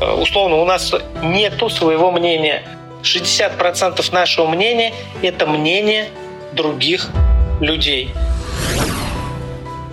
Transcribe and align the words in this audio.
Э, 0.00 0.12
условно, 0.12 0.56
у 0.56 0.64
нас 0.64 0.94
нету 1.22 1.68
своего 1.68 2.10
мнения. 2.10 2.62
60% 3.02 4.12
нашего 4.12 4.46
мнения– 4.48 4.92
это 5.22 5.46
мнение 5.46 6.08
других 6.52 7.10
людей. 7.60 8.12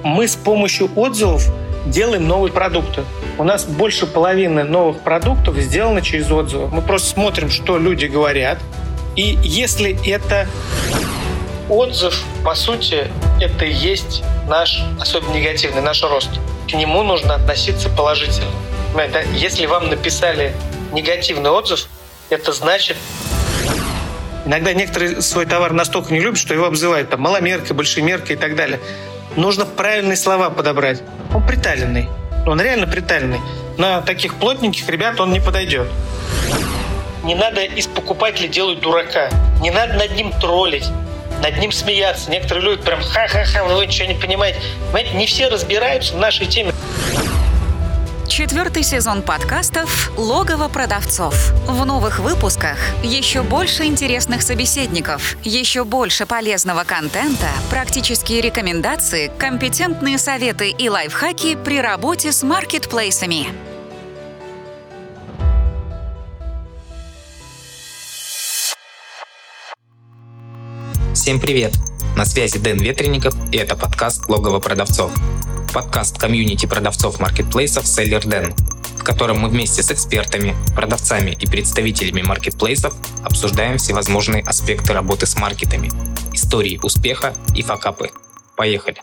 Мы 0.04 0.28
с 0.28 0.36
помощью 0.36 0.90
отзывов 0.96 1.44
делаем 1.86 2.28
новые 2.28 2.52
продукты. 2.52 3.04
У 3.38 3.44
нас 3.44 3.66
больше 3.66 4.08
половины 4.08 4.64
новых 4.64 5.02
продуктов 5.02 5.58
сделано 5.58 6.02
через 6.02 6.32
отзывы. 6.32 6.68
Мы 6.68 6.82
просто 6.82 7.10
смотрим, 7.10 7.50
что 7.50 7.78
люди 7.78 8.06
говорят. 8.06 8.60
И 9.16 9.38
если 9.44 9.98
это 10.08 10.48
отзыв, 11.70 12.24
по 12.44 12.56
сути, 12.56 13.08
это 13.40 13.66
и 13.66 13.74
есть 13.74 14.24
наш, 14.48 14.84
особенно 15.00 15.34
негативный, 15.34 15.82
наш 15.82 16.04
рост. 16.04 16.30
К 16.70 16.74
нему 16.74 17.04
нужно 17.04 17.36
относиться 17.36 17.90
положительно. 17.90 18.52
Если 19.34 19.66
вам 19.66 19.90
написали 19.90 20.54
негативный 20.94 21.50
отзыв, 21.50 21.88
это 22.30 22.52
значит, 22.52 22.98
Иногда 24.46 24.74
некоторые 24.74 25.24
свой 25.24 25.48
товар 25.48 25.74
настолько 25.74 26.14
не 26.14 26.20
любят, 26.20 26.38
что 26.38 26.54
его 26.54 26.68
обзывают 26.68 27.10
там 27.10 27.20
маломеркой, 27.22 27.76
большемеркой 27.76 28.36
и 28.36 28.40
так 28.40 28.56
далее. 28.56 28.80
Нужно 29.36 29.66
правильные 29.66 30.16
слова 30.16 30.52
подобрать. 30.52 31.02
Он 31.34 31.46
приталенный. 31.46 32.08
Он 32.46 32.62
реально 32.62 32.86
приталенный. 32.86 33.40
На 33.80 34.02
таких 34.02 34.36
плотненьких 34.36 34.88
ребят 34.88 35.20
он 35.20 35.32
не 35.32 35.40
подойдет. 35.40 35.88
Не 37.24 37.34
надо 37.34 37.64
из 37.64 37.88
покупателя 37.88 38.48
делать 38.48 38.82
дурака. 38.82 39.32
Не 39.62 39.72
надо 39.72 39.96
над 39.96 40.16
ним 40.16 40.32
троллить 40.40 40.86
над 41.42 41.58
ним 41.60 41.72
смеяться. 41.72 42.30
Некоторые 42.32 42.66
люди 42.66 42.82
прям 42.82 43.02
ха-ха-ха, 43.02 43.64
вы 43.66 43.86
ничего 43.86 44.08
не 44.08 44.16
понимаете. 44.16 44.60
Понимаете, 44.92 45.16
не 45.16 45.26
все 45.26 45.48
разбираются 45.48 46.14
в 46.14 46.18
нашей 46.18 46.48
теме. 46.48 46.74
Четвертый 48.36 48.84
сезон 48.84 49.22
подкастов 49.22 50.12
«Логово 50.18 50.68
продавцов». 50.68 51.54
В 51.70 51.86
новых 51.86 52.20
выпусках 52.20 52.78
еще 53.02 53.44
больше 53.44 53.86
интересных 53.86 54.42
собеседников, 54.42 55.38
еще 55.46 55.86
больше 55.86 56.26
полезного 56.26 56.84
контента, 56.84 57.48
практические 57.70 58.42
рекомендации, 58.42 59.32
компетентные 59.40 60.18
советы 60.18 60.70
и 60.70 60.90
лайфхаки 60.90 61.56
при 61.56 61.80
работе 61.80 62.34
с 62.34 62.44
маркетплейсами. 62.44 63.48
Всем 71.14 71.40
привет! 71.40 71.74
На 72.18 72.26
связи 72.26 72.60
Дэн 72.60 72.80
Ветренников 72.80 73.34
и 73.54 73.58
это 73.58 73.78
подкаст 73.78 74.28
«Логово 74.28 74.60
продавцов». 74.60 75.14
Подкаст 75.76 76.18
комьюнити 76.18 76.68
продавцов 76.68 77.20
маркетплейсов 77.20 77.84
Seller 77.84 78.24
Den, 78.24 78.54
в 78.98 79.04
котором 79.04 79.40
мы 79.40 79.50
вместе 79.50 79.84
с 79.84 79.92
экспертами, 79.92 80.56
продавцами 80.74 81.32
и 81.32 81.46
представителями 81.46 82.22
маркетплейсов 82.22 82.96
обсуждаем 83.26 83.78
всевозможные 83.78 84.42
аспекты 84.42 84.94
работы 84.94 85.26
с 85.26 85.36
маркетами, 85.36 85.92
истории 86.34 86.80
успеха 86.82 87.34
и 87.54 87.62
факапы. 87.62 88.12
Поехали! 88.56 89.02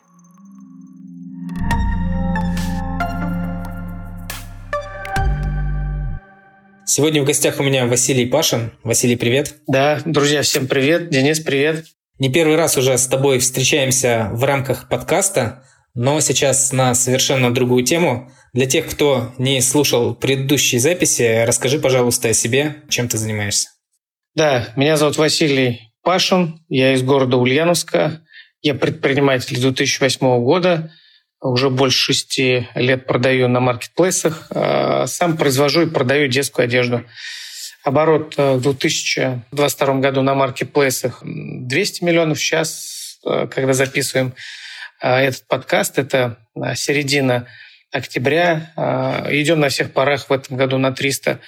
Сегодня 6.86 7.20
в 7.20 7.26
гостях 7.26 7.60
у 7.60 7.62
меня 7.64 7.84
Василий 7.84 8.24
Пашин. 8.24 8.72
Василий, 8.82 9.16
привет. 9.16 9.56
Да, 9.66 10.00
друзья, 10.06 10.40
всем 10.40 10.66
привет. 10.66 11.10
Денис, 11.10 11.38
привет. 11.40 11.84
Не 12.18 12.32
первый 12.32 12.56
раз 12.56 12.78
уже 12.78 12.96
с 12.96 13.06
тобой 13.08 13.40
встречаемся 13.40 14.30
в 14.32 14.44
рамках 14.44 14.88
подкаста, 14.88 15.64
но 15.94 16.20
сейчас 16.20 16.72
на 16.72 16.94
совершенно 16.94 17.52
другую 17.52 17.84
тему. 17.84 18.30
Для 18.52 18.66
тех, 18.66 18.86
кто 18.86 19.32
не 19.38 19.60
слушал 19.62 20.14
предыдущие 20.14 20.80
записи, 20.80 21.44
расскажи, 21.44 21.78
пожалуйста, 21.78 22.28
о 22.28 22.34
себе, 22.34 22.82
чем 22.88 23.08
ты 23.08 23.18
занимаешься. 23.18 23.68
Да, 24.34 24.72
меня 24.76 24.96
зовут 24.96 25.16
Василий 25.16 25.92
Пашин, 26.02 26.60
я 26.68 26.94
из 26.94 27.02
города 27.02 27.36
Ульяновска, 27.36 28.22
я 28.61 28.74
предприниматель 28.74 29.58
2008 29.61 30.18
года, 30.42 30.92
уже 31.40 31.70
больше 31.70 31.98
шести 31.98 32.68
лет 32.74 33.06
продаю 33.06 33.48
на 33.48 33.61
маркетплейсах, 33.61 34.46
а 34.50 35.06
сам 35.06 35.36
произвожу 35.36 35.83
и 35.83 35.90
продаю 35.90 36.28
детскую 36.28 36.64
одежду. 36.64 37.05
Оборот 37.84 38.34
э, 38.36 38.55
в 38.55 38.62
2022 38.62 39.94
году 39.94 40.22
на 40.22 40.34
маркетплейсах 40.34 41.22
200 41.24 42.05
миллионов. 42.05 42.38
Сейчас, 42.38 43.18
э, 43.27 43.48
когда 43.48 43.72
записываем 43.72 44.34
этот 45.02 45.46
подкаст, 45.48 45.98
это 45.98 46.39
середина 46.74 47.46
октября. 47.90 48.73
Идем 49.29 49.61
на 49.61 49.68
всех 49.68 49.92
парах 49.92 50.30
в 50.30 50.33
этом 50.33 50.57
году 50.57 50.79
на 50.79 50.92
300. 50.92 51.40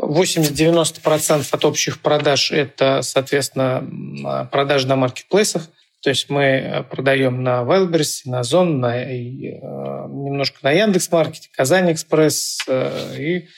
80-90% 0.00 1.46
от 1.50 1.64
общих 1.64 2.00
продаж– 2.00 2.50
это, 2.52 3.02
соответственно, 3.02 4.46
продажи 4.50 4.86
на 4.86 4.96
маркетплейсах. 4.96 5.68
То 6.02 6.10
есть 6.10 6.30
мы 6.30 6.86
продаем 6.90 7.42
на 7.42 7.60
Wildberries, 7.60 8.22
на 8.24 8.40
Озон, 8.40 8.80
на, 8.80 9.04
немножко 9.04 10.58
на 10.62 10.70
Яндекс.Маркете, 10.70 11.50
Казань 11.54 11.92
Экспресс 11.92 12.60
и 13.18 13.48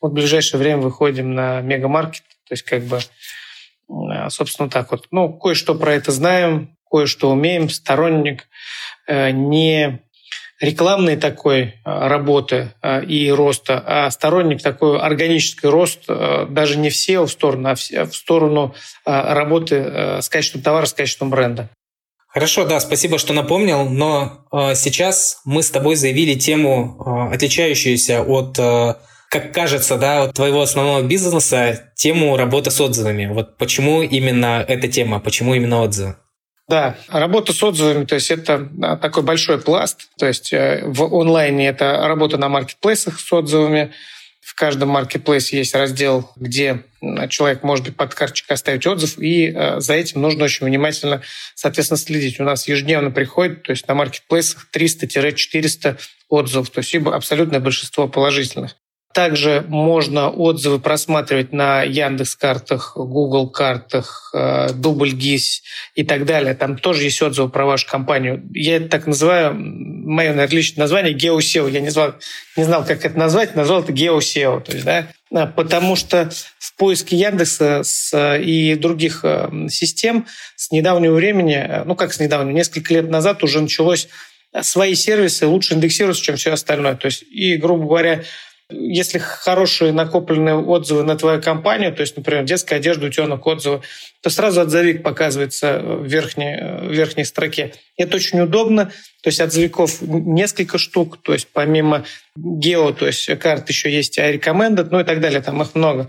вот 0.00 0.10
в 0.10 0.14
ближайшее 0.14 0.58
время 0.58 0.78
выходим 0.78 1.34
на 1.36 1.60
мегамаркет, 1.60 2.24
то 2.48 2.54
есть 2.54 2.64
как 2.64 2.82
бы, 2.82 2.98
собственно, 4.30 4.68
так 4.68 4.90
вот. 4.90 5.06
Ну, 5.12 5.32
кое-что 5.32 5.76
про 5.76 5.94
это 5.94 6.10
знаем, 6.10 6.76
кое-что 6.90 7.30
умеем, 7.30 7.70
сторонник 7.70 8.48
не 9.08 10.00
рекламной 10.60 11.16
такой 11.16 11.62
э, 11.62 11.72
работы 11.84 12.74
и 13.06 13.30
роста, 13.30 13.82
а 13.84 14.10
сторонник 14.10 14.62
такой 14.62 15.00
органический 15.00 15.68
рост 15.68 16.06
даже 16.06 16.78
не 16.78 16.90
в 16.90 16.94
SEO 16.94 17.26
в 17.26 17.30
сторону, 17.30 17.68
а 17.68 17.74
в 17.74 18.14
сторону 18.14 18.74
работы 19.04 20.20
с 20.20 20.28
качеством 20.28 20.62
товара, 20.62 20.86
с 20.86 20.92
качеством 20.92 21.30
бренда. 21.30 21.68
Хорошо, 22.28 22.64
да, 22.64 22.80
спасибо, 22.80 23.18
что 23.18 23.32
напомнил, 23.34 23.88
но 23.88 24.46
сейчас 24.74 25.40
мы 25.44 25.62
с 25.62 25.70
тобой 25.70 25.96
заявили 25.96 26.34
тему, 26.34 27.28
отличающуюся 27.32 28.22
от 28.22 28.58
как 29.32 29.54
кажется, 29.54 29.96
да, 29.96 30.24
от 30.24 30.34
твоего 30.34 30.60
основного 30.60 31.00
бизнеса 31.00 31.90
тему 31.96 32.36
работы 32.36 32.70
с 32.70 32.78
отзывами. 32.78 33.24
Вот 33.32 33.56
почему 33.56 34.02
именно 34.02 34.62
эта 34.68 34.88
тема, 34.88 35.20
почему 35.20 35.54
именно 35.54 35.80
отзывы? 35.80 36.16
Да, 36.68 36.96
работа 37.08 37.52
с 37.52 37.62
отзывами, 37.62 38.04
то 38.04 38.14
есть 38.14 38.30
это 38.30 38.68
такой 39.00 39.22
большой 39.22 39.60
пласт. 39.60 40.08
То 40.16 40.26
есть 40.26 40.52
э, 40.52 40.82
в 40.86 41.02
онлайне 41.02 41.68
это 41.68 42.06
работа 42.06 42.38
на 42.38 42.48
маркетплейсах 42.48 43.18
с 43.18 43.32
отзывами. 43.32 43.92
В 44.40 44.54
каждом 44.54 44.90
маркетплейсе 44.90 45.58
есть 45.58 45.74
раздел, 45.74 46.30
где 46.36 46.84
человек 47.28 47.62
может 47.62 47.84
быть 47.86 47.96
под 47.96 48.14
карточкой 48.14 48.54
оставить 48.54 48.86
отзыв, 48.86 49.18
и 49.18 49.52
э, 49.54 49.80
за 49.80 49.94
этим 49.94 50.20
нужно 50.20 50.44
очень 50.44 50.66
внимательно, 50.66 51.22
соответственно, 51.54 51.98
следить. 51.98 52.40
У 52.40 52.44
нас 52.44 52.66
ежедневно 52.68 53.10
приходит, 53.10 53.62
то 53.64 53.70
есть 53.70 53.86
на 53.88 53.94
маркетплейсах 53.94 54.68
300-400 54.74 55.98
отзывов, 56.28 56.70
то 56.70 56.78
есть 56.78 56.94
абсолютное 56.94 57.60
большинство 57.60 58.08
положительных. 58.08 58.76
Также 59.14 59.64
можно 59.68 60.30
отзывы 60.30 60.78
просматривать 60.78 61.52
на 61.52 61.82
Яндекс 61.82 62.34
картах, 62.36 62.92
Google 62.96 63.50
картах, 63.50 64.30
э, 64.34 64.70
Дубльгиз 64.72 65.62
и 65.94 66.04
так 66.04 66.24
далее. 66.24 66.54
Там 66.54 66.78
тоже 66.78 67.04
есть 67.04 67.20
отзывы 67.20 67.50
про 67.50 67.66
вашу 67.66 67.86
компанию. 67.86 68.42
Я 68.54 68.76
это 68.76 68.88
так 68.88 69.06
называю, 69.06 69.54
мое, 69.54 70.30
наверное, 70.30 70.56
личное 70.56 70.82
название 70.82 71.14
GeoSEO. 71.14 71.70
Я 71.70 71.80
не 71.80 71.90
знал, 71.90 72.14
не 72.56 72.64
знал, 72.64 72.84
как 72.84 73.04
это 73.04 73.18
назвать, 73.18 73.54
назвал 73.54 73.82
это 73.82 73.92
GeoSEO. 73.92 74.62
То 74.62 74.72
есть, 74.72 74.84
да, 74.84 75.08
а, 75.34 75.46
потому 75.46 75.94
что 75.96 76.30
в 76.58 76.76
поиске 76.76 77.16
Яндекса 77.16 77.82
и 78.36 78.74
других 78.76 79.20
э, 79.24 79.68
систем 79.68 80.26
с 80.56 80.70
недавнего 80.70 81.14
времени, 81.14 81.56
э, 81.56 81.84
ну 81.84 81.96
как 81.96 82.14
с 82.14 82.20
недавнего, 82.20 82.54
несколько 82.54 82.94
лет 82.94 83.10
назад 83.10 83.42
уже 83.44 83.60
началось 83.60 84.08
свои 84.60 84.94
сервисы 84.94 85.46
лучше 85.46 85.74
индексируются, 85.74 86.22
чем 86.22 86.36
все 86.36 86.52
остальное. 86.52 86.94
То 86.94 87.06
есть, 87.06 87.22
и, 87.22 87.56
грубо 87.56 87.86
говоря, 87.86 88.22
если 88.72 89.18
хорошие 89.18 89.92
накопленные 89.92 90.56
отзывы 90.56 91.02
на 91.02 91.16
твою 91.16 91.40
компанию, 91.40 91.92
то 91.92 92.00
есть, 92.00 92.16
например, 92.16 92.44
детская 92.44 92.76
одежда, 92.76 93.06
утенок, 93.06 93.46
отзывы, 93.46 93.82
то 94.22 94.30
сразу 94.30 94.60
отзывик 94.60 95.02
показывается 95.02 95.80
в 95.80 96.04
верхней, 96.06 96.56
в 96.88 96.92
верхней 96.92 97.24
строке. 97.24 97.74
Это 97.96 98.16
очень 98.16 98.40
удобно. 98.40 98.86
То 99.22 99.28
есть 99.28 99.40
отзывиков 99.40 100.00
несколько 100.00 100.78
штук. 100.78 101.18
То 101.22 101.32
есть 101.32 101.48
помимо 101.52 102.04
гео, 102.36 102.92
то 102.92 103.06
есть 103.06 103.26
карт 103.38 103.68
еще 103.68 103.90
есть 103.90 104.18
и 104.18 104.20
recommended, 104.20 104.88
ну 104.90 105.00
и 105.00 105.04
так 105.04 105.20
далее. 105.20 105.40
Там 105.40 105.60
их 105.62 105.74
много. 105.74 106.08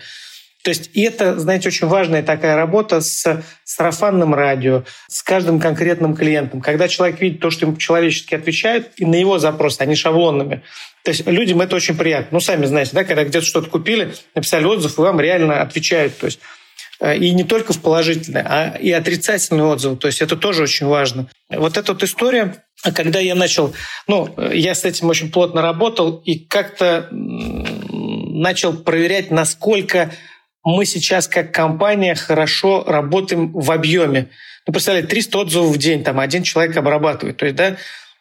То 0.63 0.69
есть 0.69 0.91
и 0.93 1.01
это, 1.01 1.37
знаете, 1.37 1.67
очень 1.67 1.87
важная 1.87 2.23
такая 2.23 2.55
работа 2.55 3.01
с 3.01 3.43
сарафанным 3.65 4.33
радио, 4.33 4.85
с 5.09 5.21
каждым 5.21 5.59
конкретным 5.59 6.15
клиентом. 6.15 6.61
Когда 6.61 6.87
человек 6.87 7.19
видит 7.19 7.41
то, 7.41 7.49
что 7.49 7.65
ему 7.65 7.75
человечески 7.75 8.33
отвечают, 8.33 8.91
и 8.95 9.05
на 9.05 9.15
его 9.15 9.39
запросы, 9.39 9.85
не 9.85 9.95
шаблонными. 9.95 10.63
То 11.03 11.11
есть 11.11 11.27
людям 11.27 11.61
это 11.61 11.75
очень 11.75 11.97
приятно. 11.97 12.29
Ну, 12.31 12.39
сами 12.39 12.65
знаете, 12.65 12.91
да, 12.93 13.03
когда 13.03 13.23
где-то 13.25 13.45
что-то 13.45 13.69
купили, 13.69 14.13
написали 14.35 14.65
отзыв, 14.65 14.97
и 14.97 15.01
вам 15.01 15.19
реально 15.19 15.61
отвечают. 15.61 16.17
То 16.17 16.27
есть 16.27 16.39
э, 17.01 17.17
и 17.17 17.31
не 17.31 17.43
только 17.43 17.73
в 17.73 17.81
положительные, 17.81 18.45
а 18.47 18.77
и 18.79 18.89
отрицательные 18.91 19.65
отзывы. 19.65 19.97
То 19.97 20.07
есть 20.07 20.21
это 20.21 20.37
тоже 20.37 20.63
очень 20.63 20.87
важно. 20.87 21.27
Вот 21.49 21.77
эта 21.77 21.91
вот 21.91 22.03
история, 22.03 22.63
когда 22.95 23.19
я 23.19 23.35
начал, 23.35 23.73
ну, 24.07 24.33
я 24.51 24.75
с 24.75 24.85
этим 24.85 25.09
очень 25.09 25.29
плотно 25.29 25.61
работал, 25.61 26.21
и 26.23 26.39
как-то 26.39 27.09
начал 27.11 28.73
проверять, 28.73 29.29
насколько 29.29 30.11
мы 30.63 30.85
сейчас 30.85 31.27
как 31.27 31.53
компания 31.53 32.15
хорошо 32.15 32.85
работаем 32.87 33.51
в 33.51 33.71
объеме. 33.71 34.29
Ну, 34.65 34.71
представляете, 34.71 35.09
300 35.09 35.37
отзывов 35.39 35.75
в 35.75 35.77
день, 35.77 36.03
там 36.05 36.21
один 36.21 36.43
человек 36.43 36.77
обрабатывает. 36.77 37.35
То 37.35 37.45
есть, 37.45 37.57
да, 37.57 37.75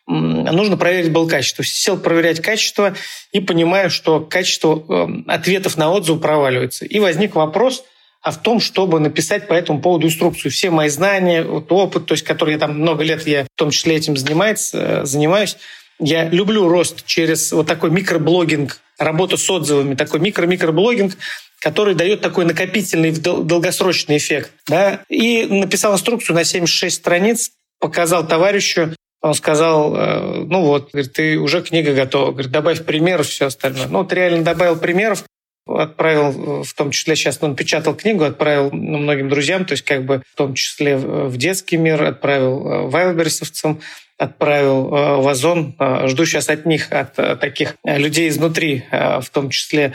нужно 0.06 0.76
проверить 0.76 1.12
было 1.12 1.28
качество. 1.28 1.64
Сел 1.64 1.96
проверять 1.96 2.40
качество 2.40 2.94
и 3.32 3.40
понимаю, 3.40 3.90
что 3.90 4.20
качество 4.20 4.84
эм, 4.88 5.24
ответов 5.28 5.76
на 5.76 5.90
отзыв 5.90 6.20
проваливается. 6.20 6.84
И 6.84 6.98
возник 6.98 7.34
вопрос, 7.34 7.84
а 8.20 8.30
в 8.30 8.40
том, 8.40 8.60
чтобы 8.60 9.00
написать 9.00 9.48
по 9.48 9.52
этому 9.52 9.80
поводу 9.80 10.06
инструкцию. 10.06 10.52
Все 10.52 10.70
мои 10.70 10.88
знания, 10.88 11.42
вот 11.42 11.70
опыт, 11.70 12.06
то 12.06 12.12
есть, 12.14 12.24
который 12.24 12.54
я 12.54 12.58
там 12.58 12.78
много 12.78 13.04
лет, 13.04 13.26
я 13.26 13.44
в 13.44 13.48
том 13.56 13.70
числе 13.70 13.96
этим 13.96 14.16
занимаюсь, 14.16 14.70
э, 14.72 15.04
занимаюсь, 15.04 15.56
я 15.98 16.28
люблю 16.28 16.68
рост 16.68 17.04
через 17.06 17.52
вот 17.52 17.66
такой 17.66 17.90
микроблогинг, 17.90 18.80
работу 18.98 19.36
с 19.36 19.48
отзывами, 19.50 19.94
такой 19.94 20.20
микро-микроблогинг, 20.20 21.16
который 21.60 21.94
дает 21.94 22.20
такой 22.20 22.44
накопительный 22.44 23.12
долгосрочный 23.12 24.16
эффект. 24.16 24.50
Да? 24.66 25.00
И 25.08 25.46
написал 25.46 25.94
инструкцию 25.94 26.34
на 26.34 26.44
76 26.44 26.96
страниц, 26.96 27.50
показал 27.78 28.26
товарищу, 28.26 28.94
он 29.22 29.34
сказал, 29.34 29.94
э, 29.96 30.44
ну 30.48 30.62
вот, 30.62 30.90
говорит, 30.92 31.12
ты 31.12 31.38
уже 31.38 31.62
книга 31.62 31.94
готова. 31.94 32.32
Говорит, 32.32 32.50
добавь 32.50 32.84
примеров, 32.84 33.28
все 33.28 33.46
остальное. 33.46 33.86
Ну, 33.86 33.98
вот 33.98 34.12
реально 34.12 34.42
добавил 34.42 34.76
примеров, 34.76 35.24
отправил, 35.64 36.64
в 36.64 36.74
том 36.74 36.90
числе 36.90 37.14
сейчас 37.14 37.38
он 37.40 37.54
печатал 37.54 37.94
книгу, 37.94 38.24
отправил 38.24 38.72
многим 38.72 39.28
друзьям, 39.28 39.64
то 39.64 39.72
есть 39.72 39.84
как 39.84 40.04
бы 40.04 40.22
в 40.32 40.36
том 40.36 40.54
числе 40.54 40.96
в 40.96 41.36
детский 41.36 41.76
мир, 41.76 42.02
отправил 42.02 42.66
э, 42.66 42.88
вайлберсовцам, 42.88 43.80
отправил 44.18 44.92
э, 44.92 45.16
в 45.22 45.28
Озон. 45.28 45.76
Жду 46.06 46.26
сейчас 46.26 46.48
от 46.48 46.66
них, 46.66 46.90
от 46.90 47.14
таких 47.38 47.76
людей 47.84 48.28
изнутри, 48.28 48.84
в 48.90 49.26
том 49.32 49.50
числе 49.50 49.94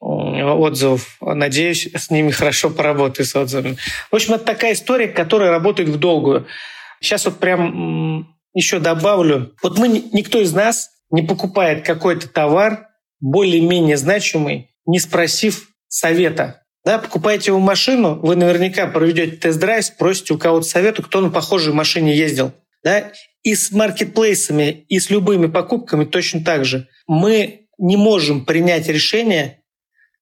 отзывов. 0.00 1.16
Надеюсь, 1.22 1.88
с 1.94 2.10
ними 2.10 2.30
хорошо 2.30 2.68
поработаю, 2.68 3.24
с 3.24 3.34
отзывами. 3.34 3.78
В 4.10 4.16
общем, 4.16 4.34
это 4.34 4.44
такая 4.44 4.74
история, 4.74 5.08
которая 5.08 5.50
работает 5.50 5.88
в 5.88 5.98
долгую. 5.98 6.46
Сейчас 7.00 7.24
вот 7.24 7.38
прям 7.38 8.35
еще 8.56 8.78
добавлю. 8.78 9.54
Вот 9.62 9.78
мы, 9.78 9.88
никто 9.88 10.40
из 10.40 10.54
нас 10.54 10.88
не 11.10 11.22
покупает 11.22 11.84
какой-то 11.84 12.26
товар 12.26 12.88
более-менее 13.20 13.98
значимый, 13.98 14.70
не 14.86 14.98
спросив 14.98 15.68
совета. 15.88 16.62
Да, 16.82 16.98
покупаете 16.98 17.50
его 17.50 17.60
машину, 17.60 18.14
вы 18.14 18.34
наверняка 18.34 18.86
проведете 18.86 19.36
тест-драйв, 19.36 19.84
спросите 19.84 20.32
у 20.34 20.38
кого-то 20.38 20.66
совета, 20.66 21.02
кто 21.02 21.20
на 21.20 21.30
похожей 21.30 21.74
машине 21.74 22.16
ездил. 22.16 22.52
Да? 22.82 23.12
И 23.42 23.54
с 23.54 23.72
маркетплейсами, 23.72 24.86
и 24.88 24.98
с 24.98 25.10
любыми 25.10 25.48
покупками 25.48 26.04
точно 26.04 26.42
так 26.42 26.64
же. 26.64 26.88
Мы 27.06 27.68
не 27.78 27.96
можем 27.96 28.46
принять 28.46 28.88
решение 28.88 29.60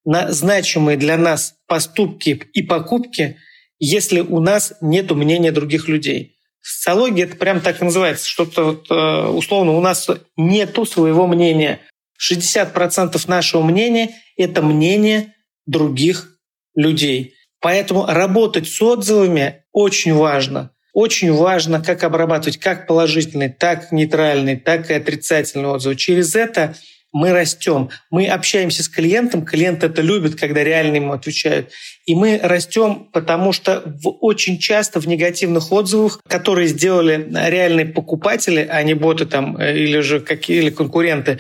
на 0.05 0.33
значимые 0.33 0.97
для 0.97 1.17
нас 1.17 1.55
поступки 1.69 2.43
и 2.53 2.63
покупки, 2.63 3.37
если 3.79 4.21
у 4.21 4.41
нас 4.41 4.75
нет 4.81 5.11
мнения 5.13 5.53
других 5.53 5.89
людей. 5.89 6.34
В 6.65 6.69
социологии 6.71 7.25
это 7.25 7.37
прям 7.37 7.61
так 7.61 7.83
и 7.83 7.85
называется, 7.85 8.27
что-то 8.27 8.65
вот, 8.65 8.91
э, 8.91 9.27
условно 9.29 9.73
у 9.73 9.83
нас 9.83 10.09
нету 10.35 10.87
своего 10.87 11.27
мнения. 11.27 11.81
60% 12.19 13.29
нашего 13.29 13.63
мнения– 13.63 14.13
это 14.39 14.63
мнение 14.63 15.35
других 15.67 16.39
людей. 16.75 17.35
Поэтому 17.61 18.07
работать 18.07 18.67
с 18.67 18.81
отзывами 18.81 19.65
очень 19.73 20.15
важно. 20.15 20.71
Очень 20.95 21.35
важно, 21.35 21.85
как 21.85 22.03
обрабатывать 22.03 22.57
как 22.57 22.87
положительные, 22.87 23.51
так 23.51 23.93
нейтральные, 23.93 24.57
так 24.57 24.91
и 24.91 24.95
отрицательные 24.95 25.69
отзывы. 25.69 25.97
Через 25.97 26.35
это 26.35 26.77
мы 27.15 27.33
растем, 27.33 27.91
мы 28.11 28.27
общаемся 28.27 28.83
с 28.83 28.89
клиентом, 28.89 29.45
клиент 29.45 29.85
это 29.85 30.03
любит, 30.03 30.35
когда 30.35 30.65
реально 30.65 30.97
ему 30.97 31.13
отвечают. 31.13 31.71
И 32.07 32.15
мы 32.17 32.41
растем, 32.43 33.09
потому 33.13 33.53
что 33.53 33.85
в, 33.87 34.09
очень 34.21 34.59
часто 34.59 35.01
в 35.01 35.07
негативных 35.07 35.71
отзывах, 35.71 36.19
которые 36.29 36.67
сделали 36.67 37.29
реальные 37.33 37.87
покупатели, 37.87 38.67
а 38.69 38.83
не 38.83 38.95
боты 38.95 39.27
там 39.27 39.57
э, 39.57 39.79
или 39.79 40.01
же 40.01 40.19
какие 40.19 40.59
или 40.59 40.71
конкуренты, 40.71 41.39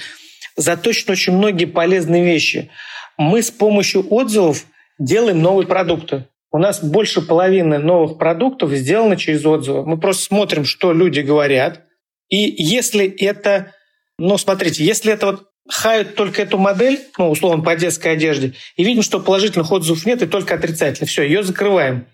заточены 0.56 1.12
очень 1.12 1.37
многие 1.37 1.65
полезные 1.65 2.25
вещи. 2.25 2.71
Мы 3.19 3.43
с 3.43 3.50
помощью 3.50 4.06
отзывов 4.15 4.67
делаем 5.00 5.43
новые 5.43 5.67
продукты. 5.67 6.29
У 6.53 6.59
нас 6.59 6.85
больше 6.85 7.21
половины 7.21 7.79
новых 7.79 8.17
продуктов 8.17 8.71
сделано 8.71 9.17
через 9.17 9.44
отзывы. 9.44 9.85
Мы 9.85 9.99
просто 9.99 10.23
смотрим, 10.23 10.65
что 10.65 10.93
люди 10.93 11.19
говорят. 11.19 11.81
И 12.29 12.62
если 12.62 13.06
это 13.09 13.73
ну, 14.19 14.38
смотрите, 14.38 14.85
если 14.85 15.12
это 15.12 15.26
вот 15.26 15.49
хают 15.69 16.14
только 16.14 16.43
эту 16.43 16.58
модель, 16.58 17.00
ну, 17.19 17.31
условно, 17.31 17.62
по 17.62 17.75
детской 17.75 18.12
одежде, 18.12 18.55
и 18.76 18.84
видим, 18.84 19.02
что 19.02 19.20
положительных 19.20 19.70
отзывов 19.72 20.05
нет, 20.06 20.22
и 20.22 20.26
только 20.26 20.55
отрицательных. 20.55 21.11
Все, 21.11 21.22
ее 21.22 21.43
закрываем. 21.43 22.06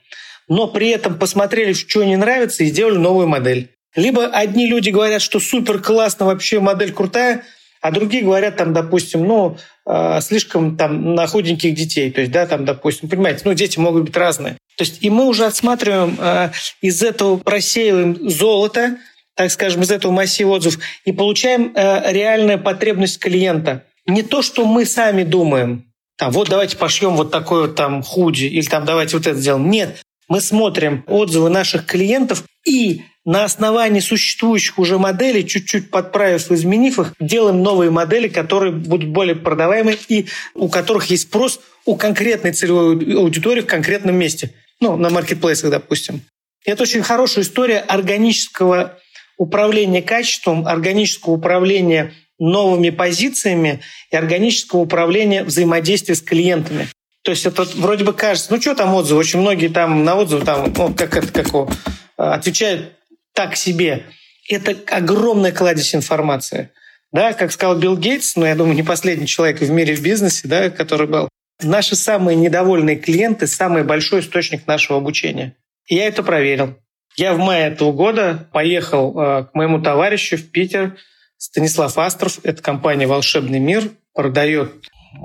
Но 0.49 0.67
при 0.67 0.89
этом 0.89 1.19
посмотрели, 1.19 1.73
что 1.73 2.03
не 2.05 2.17
нравится, 2.17 2.65
и 2.65 2.67
сделали 2.67 2.97
новую 2.97 3.29
модель. 3.29 3.71
Либо 3.97 4.27
одни 4.27 4.67
люди 4.67 4.91
говорят, 4.91 5.23
что 5.23 5.41
супер 5.41 5.81
классно, 5.81 6.27
вообще 6.27 6.61
модель 6.61 6.93
крутая, 6.93 7.45
а 7.81 7.91
другие 7.93 8.23
говорят, 8.23 8.57
там, 8.57 8.73
допустим, 8.73 9.25
ну, 9.25 9.57
э, 9.87 10.21
слишком 10.21 10.77
там 10.77 11.15
на 11.15 11.27
худеньких 11.27 11.75
детей. 11.75 12.11
То 12.11 12.21
есть, 12.21 12.33
да, 12.33 12.47
там, 12.47 12.65
допустим, 12.65 13.09
понимаете, 13.09 13.43
ну, 13.45 13.55
дети 13.55 13.79
могут 13.79 14.05
быть 14.05 14.17
разные. 14.17 14.57
То 14.77 14.85
есть, 14.85 14.99
и 15.03 15.11
мы 15.11 15.27
уже 15.27 15.47
отсматриваем 15.47 16.17
э, 16.19 16.51
из 16.83 17.03
этого 17.03 17.39
просеиваем 17.39 18.29
золото, 18.29 18.99
так 19.41 19.51
скажем, 19.51 19.81
из 19.81 19.91
этого 19.91 20.13
массива 20.13 20.51
отзывов 20.51 20.81
и 21.07 21.13
получаем 21.13 21.73
э, 21.75 22.13
реальную 22.13 22.59
потребность 22.59 23.19
клиента. 23.19 23.87
Не 24.07 24.23
то, 24.23 24.43
что 24.43 24.67
мы 24.67 24.85
сами 24.85 25.25
думаем, 25.25 25.87
там, 26.19 26.31
вот 26.31 26.51
давайте 26.51 26.77
пошьем 26.77 27.17
вот 27.17 27.31
такой 27.31 27.63
вот 27.63 27.75
там 27.75 28.03
худи, 28.03 28.45
или 28.45 28.67
там 28.67 28.85
давайте 28.85 29.17
вот 29.17 29.27
это 29.27 29.41
сделаем. 29.41 29.71
Нет, 29.71 30.03
мы 30.29 30.43
смотрим 30.43 31.05
отзывы 31.07 31.49
наших 31.49 31.87
клиентов 31.87 32.45
и 32.67 33.01
на 33.25 33.45
основании 33.45 34.01
существующих 34.01 34.79
уже 34.79 34.99
моделей, 34.99 35.47
чуть-чуть 35.47 35.91
подправив, 35.91 36.53
изменив 36.53 36.99
их, 36.99 37.15
делаем 37.19 37.63
новые 37.63 37.91
модели, 37.91 38.29
которые 38.29 38.73
будут 38.73 39.09
более 39.09 39.37
продаваемы 39.37 39.97
и 40.09 40.27
у 40.53 40.69
которых 40.69 41.07
есть 41.07 41.29
спрос 41.29 41.61
у 41.87 41.97
конкретной 41.97 42.53
целевой 42.53 42.93
аудитории 43.17 43.63
в 43.63 43.67
конкретном 43.67 44.17
месте. 44.17 44.51
Ну, 44.81 44.99
на 44.99 45.09
маркетплейсах, 45.09 45.71
допустим. 45.71 46.21
Это 46.67 46.83
очень 46.83 47.03
хорошая 47.03 47.45
история 47.45 47.79
органического 47.79 48.99
управления 49.41 50.03
качеством, 50.03 50.67
органического 50.67 51.33
управления 51.33 52.13
новыми 52.39 52.91
позициями 52.91 53.81
и 54.11 54.17
органического 54.17 54.81
управления 54.81 55.45
взаимодействия 55.45 56.15
с 56.15 56.21
клиентами. 56.21 56.89
То 57.23 57.31
есть 57.31 57.47
это 57.47 57.63
вроде 57.77 58.05
бы 58.05 58.13
кажется, 58.13 58.53
ну 58.53 58.61
что 58.61 58.75
там 58.75 58.95
отзывы, 58.95 59.19
очень 59.21 59.41
многие 59.41 59.69
там 59.69 60.05
на 60.05 60.15
отзывы 60.15 60.45
там, 60.45 60.71
ну, 60.77 60.93
как 60.93 61.17
это, 61.17 61.33
как 61.33 61.47
его, 61.49 61.71
отвечают 62.19 62.93
так 63.33 63.57
себе. 63.57 64.05
Это 64.47 64.77
огромная 64.95 65.53
кладезь 65.53 65.95
информации. 65.95 66.71
Да, 67.11 67.33
как 67.33 67.51
сказал 67.51 67.77
Билл 67.77 67.97
Гейтс, 67.97 68.37
но 68.37 68.43
ну, 68.43 68.47
я 68.47 68.55
думаю, 68.55 68.77
не 68.77 68.83
последний 68.83 69.27
человек 69.27 69.61
в 69.61 69.71
мире 69.71 69.95
в 69.95 70.03
бизнесе, 70.03 70.49
да, 70.49 70.69
который 70.69 71.07
был. 71.07 71.31
Наши 71.63 71.97
самые 71.97 72.37
недовольные 72.37 72.97
клиенты– 72.97 73.47
самый 73.49 73.85
большой 73.85 74.21
источник 74.21 74.67
нашего 74.67 74.99
обучения. 74.99 75.57
Я 75.89 76.07
это 76.07 76.23
проверил. 76.23 76.77
Я 77.21 77.35
в 77.35 77.39
мае 77.39 77.67
этого 77.67 77.93
года 77.93 78.49
поехал 78.51 79.11
э, 79.11 79.45
к 79.45 79.51
моему 79.53 79.79
товарищу 79.79 80.39
в 80.39 80.51
Питер, 80.51 80.97
Станислав 81.37 81.99
Астров. 81.99 82.39
Это 82.45 82.63
компания 82.63 83.07
«Волшебный 83.07 83.59
мир», 83.59 83.91
продает 84.15 84.73
э, 84.73 85.19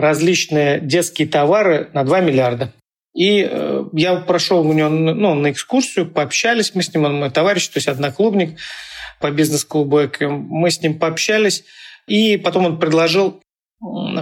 различные 0.00 0.80
детские 0.80 1.28
товары 1.28 1.90
на 1.92 2.04
2 2.04 2.20
миллиарда. 2.20 2.72
И 3.14 3.46
э, 3.46 3.84
я 3.92 4.16
прошел 4.16 4.66
у 4.66 4.72
него 4.72 4.88
ну, 4.88 5.34
на 5.34 5.50
экскурсию, 5.50 6.10
пообщались 6.10 6.74
мы 6.74 6.82
с 6.82 6.94
ним, 6.94 7.04
он 7.04 7.16
мой 7.16 7.30
товарищ, 7.30 7.68
то 7.68 7.76
есть 7.76 7.88
одноклубник 7.88 8.58
по 9.20 9.30
бизнес-клубу 9.30 10.10
Мы 10.18 10.70
с 10.70 10.80
ним 10.80 10.98
пообщались, 10.98 11.64
и 12.06 12.38
потом 12.38 12.64
он 12.64 12.78
предложил 12.78 13.42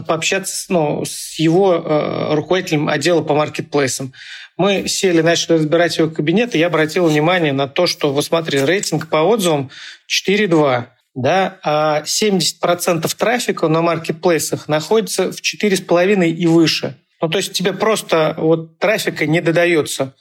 пообщаться 0.07 0.73
ну, 0.73 1.05
с 1.05 1.39
его 1.39 1.75
э, 1.75 2.35
руководителем 2.35 2.89
отдела 2.89 3.23
по 3.23 3.35
маркетплейсам. 3.35 4.13
Мы 4.57 4.87
сели, 4.89 5.21
начали 5.21 5.55
разбирать 5.55 5.99
его 5.99 6.11
кабинет, 6.11 6.55
и 6.55 6.59
я 6.59 6.69
обратил 6.69 7.07
внимание 7.07 7.53
на 7.53 7.67
то, 7.67 7.87
что, 7.87 8.13
вот 8.13 8.25
смотри, 8.25 8.61
рейтинг 8.61 9.09
по 9.09 9.19
отзывам 9.19 9.71
4.2, 10.09 10.87
да, 11.15 11.59
а 11.63 12.03
70% 12.03 13.13
трафика 13.17 13.69
на 13.69 13.83
маркетплейсах 13.83 14.69
находится 14.69 15.33
в 15.33 15.41
4,5 15.41 16.27
и 16.27 16.47
выше. 16.47 16.97
Ну, 17.21 17.29
то 17.29 17.39
есть 17.39 17.53
тебе 17.53 17.73
просто 17.73 18.35
вот 18.39 18.79
трафика 18.79 19.27
не 19.27 19.41
додается. 19.41 20.15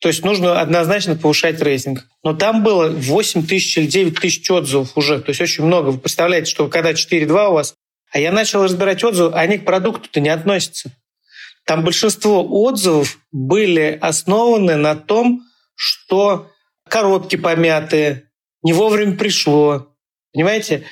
То 0.00 0.08
есть 0.08 0.24
нужно 0.24 0.60
однозначно 0.60 1.16
повышать 1.16 1.62
рейтинг. 1.62 2.04
Но 2.22 2.34
там 2.34 2.62
было 2.62 2.90
8 2.90 3.46
тысяч 3.46 3.78
или 3.78 3.86
9 3.86 4.20
тысяч 4.20 4.50
отзывов 4.50 4.96
уже. 4.96 5.20
То 5.20 5.30
есть 5.30 5.40
очень 5.40 5.64
много. 5.64 5.88
Вы 5.88 5.98
представляете, 5.98 6.50
что 6.50 6.68
когда 6.68 6.92
4.2 6.92 7.48
у 7.48 7.52
вас, 7.54 7.74
а 8.14 8.20
я 8.20 8.30
начал 8.30 8.62
разбирать 8.62 9.02
отзывы, 9.02 9.34
они 9.34 9.58
к 9.58 9.64
продукту-то 9.64 10.20
не 10.20 10.28
относятся. 10.28 10.92
Там 11.66 11.82
большинство 11.82 12.46
отзывов 12.48 13.18
были 13.32 13.98
основаны 14.00 14.76
на 14.76 14.94
том, 14.94 15.42
что 15.74 16.48
коробки 16.88 17.34
помятые, 17.34 18.30
не 18.62 18.72
вовремя 18.72 19.16
пришло. 19.16 19.88
Понимаете? 20.32 20.84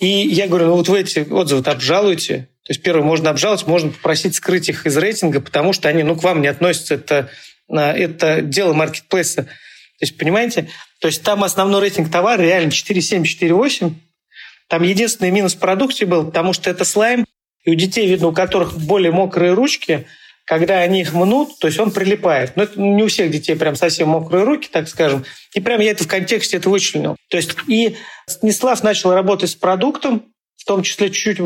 И 0.00 0.06
я 0.08 0.48
говорю, 0.48 0.66
ну 0.66 0.74
вот 0.74 0.88
вы 0.88 1.02
эти 1.02 1.20
отзывы 1.20 1.62
обжалуйте. 1.70 2.48
То 2.64 2.72
есть, 2.72 2.82
первое, 2.82 3.04
можно 3.04 3.30
обжаловать, 3.30 3.68
можно 3.68 3.92
попросить 3.92 4.34
скрыть 4.34 4.68
их 4.68 4.84
из 4.84 4.96
рейтинга, 4.96 5.40
потому 5.40 5.72
что 5.72 5.88
они, 5.88 6.02
ну, 6.02 6.16
к 6.16 6.24
вам 6.24 6.40
не 6.40 6.48
относятся. 6.48 6.94
Это, 6.94 7.30
это 7.68 8.40
дело 8.40 8.72
маркетплейса. 8.72 9.44
То 9.44 9.50
есть, 10.00 10.18
понимаете? 10.18 10.68
То 10.98 11.06
есть, 11.06 11.22
там 11.22 11.44
основной 11.44 11.82
рейтинг 11.82 12.10
товара 12.10 12.42
реально 12.42 12.70
4,7, 12.70 13.22
4,8. 13.22 13.92
Там 14.68 14.82
единственный 14.82 15.30
минус 15.30 15.54
в 15.54 15.58
продукте 15.58 16.06
был, 16.06 16.26
потому 16.26 16.52
что 16.52 16.70
это 16.70 16.84
слайм, 16.84 17.24
и 17.64 17.70
у 17.70 17.74
детей, 17.74 18.06
видно, 18.06 18.28
у 18.28 18.32
которых 18.32 18.76
более 18.78 19.12
мокрые 19.12 19.54
ручки, 19.54 20.06
когда 20.44 20.80
они 20.80 21.00
их 21.00 21.14
мнут, 21.14 21.58
то 21.58 21.66
есть 21.66 21.78
он 21.78 21.90
прилипает. 21.90 22.56
Но 22.56 22.64
это 22.64 22.78
не 22.78 23.02
у 23.02 23.08
всех 23.08 23.30
детей 23.30 23.56
прям 23.56 23.76
совсем 23.76 24.08
мокрые 24.08 24.44
руки, 24.44 24.68
так 24.70 24.88
скажем. 24.88 25.24
И 25.54 25.60
прям 25.60 25.80
я 25.80 25.92
это 25.92 26.04
в 26.04 26.08
контексте 26.08 26.58
это 26.58 26.68
вычленил. 26.68 27.16
То 27.30 27.38
есть 27.38 27.56
и 27.66 27.96
Станислав 28.26 28.82
начал 28.82 29.14
работать 29.14 29.50
с 29.50 29.54
продуктом, 29.54 30.24
в 30.56 30.66
том 30.66 30.82
числе 30.82 31.10
чуть-чуть 31.10 31.38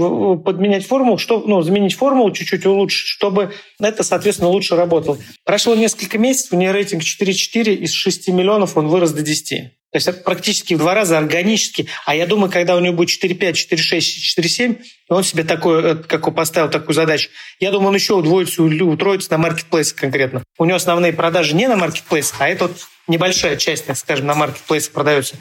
подменять 0.44 0.86
формулу, 0.86 1.18
что, 1.18 1.40
ну, 1.40 1.62
заменить 1.62 1.94
формулу, 1.94 2.30
чуть-чуть 2.30 2.66
улучшить, 2.66 3.06
чтобы 3.06 3.52
это, 3.80 4.02
соответственно, 4.04 4.50
лучше 4.50 4.76
работало. 4.76 5.18
Прошло 5.44 5.74
несколько 5.74 6.18
месяцев, 6.18 6.52
у 6.52 6.56
нее 6.56 6.72
рейтинг 6.72 7.02
4,4, 7.02 7.74
из 7.74 7.92
6 7.92 8.28
миллионов 8.28 8.76
он 8.76 8.88
вырос 8.88 9.12
до 9.12 9.22
10. 9.22 9.72
То 9.90 9.96
есть 9.96 10.22
практически 10.22 10.74
в 10.74 10.78
два 10.78 10.92
раза 10.92 11.16
органически. 11.16 11.88
А 12.04 12.14
я 12.14 12.26
думаю, 12.26 12.52
когда 12.52 12.76
у 12.76 12.80
него 12.80 12.94
будет 12.94 13.08
4,5, 13.08 13.52
4,6, 13.52 14.38
4,7, 14.38 14.82
он 15.08 15.24
себе 15.24 15.44
такой, 15.44 15.82
э, 15.82 15.94
как 15.94 16.34
поставил 16.34 16.68
такую 16.68 16.94
задачу, 16.94 17.30
я 17.58 17.70
думаю, 17.70 17.88
он 17.88 17.94
еще 17.94 18.14
удвоится, 18.14 18.62
утроится 18.62 19.30
на 19.30 19.38
маркетплейсе 19.38 19.94
конкретно. 19.94 20.42
У 20.58 20.66
него 20.66 20.76
основные 20.76 21.14
продажи 21.14 21.54
не 21.54 21.68
на 21.68 21.76
маркетплейсе, 21.76 22.34
а 22.38 22.48
это 22.48 22.66
вот 22.66 22.76
небольшая 23.06 23.56
часть, 23.56 23.86
так 23.86 23.96
скажем, 23.96 24.26
на 24.26 24.34
маркетплейсе 24.34 24.90
продается. 24.90 25.36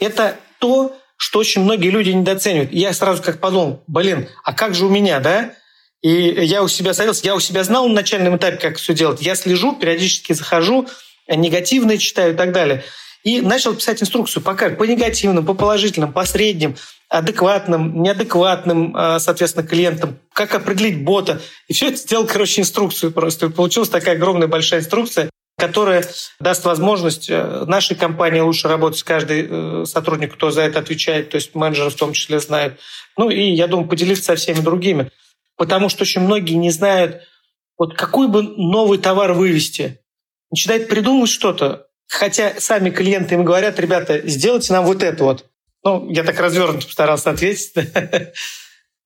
Это 0.00 0.38
то, 0.58 0.96
что 1.18 1.38
очень 1.40 1.62
многие 1.62 1.90
люди 1.90 2.08
недооценивают. 2.08 2.72
Я 2.72 2.94
сразу 2.94 3.22
как 3.22 3.38
подумал, 3.38 3.82
блин, 3.86 4.28
а 4.44 4.54
как 4.54 4.74
же 4.74 4.86
у 4.86 4.88
меня, 4.88 5.20
да? 5.20 5.52
И 6.00 6.10
я 6.10 6.62
у 6.62 6.68
себя 6.68 6.94
садился, 6.94 7.26
я 7.26 7.34
у 7.34 7.40
себя 7.40 7.64
знал 7.64 7.86
на 7.86 7.94
начальном 7.94 8.36
этапе, 8.38 8.56
как 8.56 8.78
все 8.78 8.94
делать. 8.94 9.20
Я 9.20 9.34
слежу, 9.34 9.76
периодически 9.76 10.32
захожу, 10.32 10.88
негативные 11.28 11.98
читаю 11.98 12.32
и 12.32 12.36
так 12.36 12.52
далее– 12.52 12.82
и 13.24 13.40
начал 13.40 13.74
писать 13.74 14.02
инструкцию 14.02 14.42
по, 14.42 14.54
по 14.54 14.84
негативным, 14.84 15.44
по 15.44 15.54
положительным, 15.54 16.12
по 16.12 16.24
средним, 16.26 16.76
адекватным, 17.08 18.02
неадекватным, 18.02 18.94
а, 18.94 19.18
соответственно, 19.18 19.66
клиентам, 19.66 20.18
как 20.32 20.54
определить 20.54 21.02
бота. 21.02 21.40
И 21.66 21.72
все 21.72 21.88
это 21.88 21.96
сделал, 21.96 22.26
короче, 22.26 22.60
инструкцию 22.60 23.12
просто. 23.12 23.46
И 23.46 23.50
получилась 23.50 23.88
такая 23.88 24.16
огромная 24.16 24.46
большая 24.46 24.80
инструкция, 24.80 25.30
которая 25.56 26.04
даст 26.38 26.64
возможность 26.64 27.30
э, 27.30 27.64
нашей 27.66 27.96
компании 27.96 28.40
лучше 28.40 28.68
работать 28.68 29.02
каждый 29.02 29.46
э, 29.48 29.84
сотрудник, 29.86 30.34
кто 30.34 30.50
за 30.50 30.62
это 30.62 30.80
отвечает, 30.80 31.30
то 31.30 31.36
есть 31.36 31.54
менеджеры 31.54 31.90
в 31.90 31.94
том 31.94 32.12
числе 32.12 32.40
знают. 32.40 32.78
Ну 33.16 33.30
и, 33.30 33.52
я 33.52 33.68
думаю, 33.68 33.88
поделиться 33.88 34.24
со 34.24 34.36
всеми 34.36 34.60
другими. 34.60 35.10
Потому 35.56 35.88
что 35.88 36.02
очень 36.02 36.20
многие 36.20 36.54
не 36.54 36.70
знают, 36.70 37.22
вот 37.78 37.94
какой 37.94 38.28
бы 38.28 38.42
новый 38.42 38.98
товар 38.98 39.32
вывести. 39.32 40.00
Начинает 40.50 40.88
придумывать 40.88 41.30
что-то, 41.30 41.86
Хотя 42.08 42.54
сами 42.58 42.90
клиенты 42.90 43.34
им 43.34 43.44
говорят, 43.44 43.78
ребята, 43.78 44.20
сделайте 44.28 44.72
нам 44.72 44.84
вот 44.84 45.02
это 45.02 45.24
вот. 45.24 45.46
Ну, 45.84 46.10
я 46.10 46.24
так 46.24 46.38
развернуто 46.40 46.86
постарался 46.86 47.30
ответить. 47.30 47.72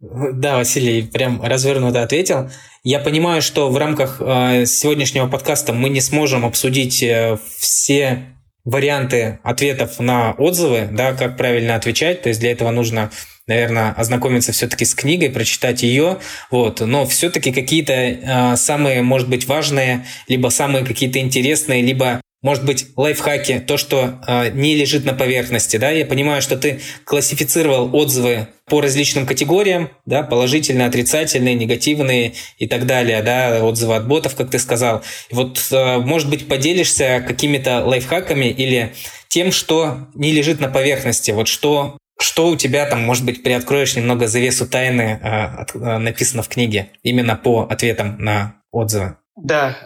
Да, 0.01 0.59
Василий 0.59 1.03
прям 1.03 1.43
развернуто 1.43 2.05
ответил. 2.05 2.49
Я 2.85 3.01
понимаю, 3.01 3.43
что 3.43 3.69
в 3.69 3.77
рамках 3.77 4.19
э, 4.21 4.65
сегодняшнего 4.65 5.27
подкаста 5.27 5.73
мы 5.73 5.89
не 5.89 6.01
сможем 6.01 6.47
обсудить 6.47 7.03
э, 7.03 7.37
все 7.59 8.37
варианты 8.65 9.41
ответов 9.43 9.99
на 9.99 10.35
отзывы, 10.39 10.89
да, 10.93 11.15
как 11.15 11.37
правильно 11.37 11.75
отвечать. 11.75 12.23
То 12.23 12.29
есть 12.29 12.39
для 12.39 12.53
этого 12.53 12.71
нужно 12.71 13.11
наверное, 13.49 13.93
ознакомиться 13.93 14.53
все-таки 14.53 14.85
с 14.85 14.95
книгой, 14.95 15.31
прочитать 15.31 15.83
ее, 15.83 16.19
вот, 16.51 16.81
но 16.81 17.07
все-таки 17.07 17.51
какие-то 17.51 17.93
э, 17.93 18.57
самые, 18.57 19.03
может 19.03 19.29
быть, 19.29 19.47
важные, 19.47 20.07
либо 20.29 20.49
самые 20.49 20.85
какие-то 20.85 21.19
интересные, 21.19 21.83
либо 21.83 22.21
может 22.41 22.65
быть, 22.65 22.87
лайфхаки, 22.97 23.59
то, 23.59 23.77
что 23.77 24.21
э, 24.27 24.51
не 24.51 24.77
лежит 24.77 25.05
на 25.05 25.13
поверхности, 25.13 25.77
да, 25.77 25.91
я 25.91 26.07
понимаю, 26.07 26.41
что 26.41 26.57
ты 26.57 26.81
классифицировал 27.05 27.95
отзывы 27.95 28.49
по 28.67 28.81
различным 28.81 29.27
категориям, 29.27 29.91
да, 30.07 30.23
положительные, 30.23 30.87
отрицательные, 30.87 31.55
негативные 31.55 32.35
и 32.59 32.69
так 32.69 32.87
далее, 32.87 33.23
да, 33.23 33.65
отзывы 33.65 33.97
от 33.97 34.07
ботов, 34.07 34.37
как 34.37 34.51
ты 34.51 34.59
сказал. 34.59 35.03
И 35.31 35.35
вот, 35.35 35.59
э, 35.73 35.99
может 35.99 36.31
быть, 36.31 36.47
поделишься 36.47 37.25
какими-то 37.27 37.85
лайфхаками 37.85 38.47
или 38.47 38.93
тем, 39.29 39.51
что 39.51 40.09
не 40.15 40.33
лежит 40.33 40.61
на 40.61 40.69
поверхности, 40.69 41.33
вот 41.33 41.49
что 41.49 41.97
что 42.21 42.49
у 42.49 42.57
тебя 42.57 42.85
там, 42.87 43.03
может 43.03 43.25
быть, 43.25 43.45
приоткроешь 43.45 43.95
немного 43.95 44.27
завесу 44.27 44.67
тайны, 44.67 45.21
э, 45.23 45.45
от, 45.63 45.75
э, 45.75 45.99
написано 45.99 46.43
в 46.43 46.49
книге, 46.49 46.91
именно 47.03 47.37
по 47.37 47.63
ответам 47.63 48.17
на 48.19 48.57
отзывы? 48.73 49.17
Да, 49.37 49.77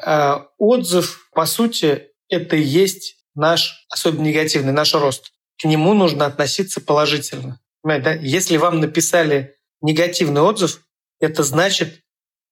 э, 0.40 0.49
отзыв, 0.56 1.28
по 1.35 1.44
сути, 1.44 2.12
это 2.32 2.56
и 2.56 2.62
есть 2.62 3.16
наш, 3.34 3.86
особенно 3.90 4.24
негативный, 4.24 4.72
наш 4.72 4.94
рост. 4.94 5.32
К 5.60 5.64
нему 5.64 5.94
нужно 5.94 6.26
относиться 6.26 6.80
положительно. 6.80 7.60
Понимаете, 7.82 8.04
да? 8.04 8.12
Если 8.14 8.56
вам 8.56 8.80
написали 8.80 9.56
негативный 9.80 10.40
отзыв, 10.40 10.82
это 11.20 11.42
значит, 11.42 12.00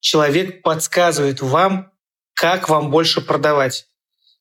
человек 0.01 0.63
подсказывает 0.63 1.41
вам, 1.41 1.93
как 2.35 2.69
вам 2.69 2.91
больше 2.91 3.21
продавать. 3.21 3.87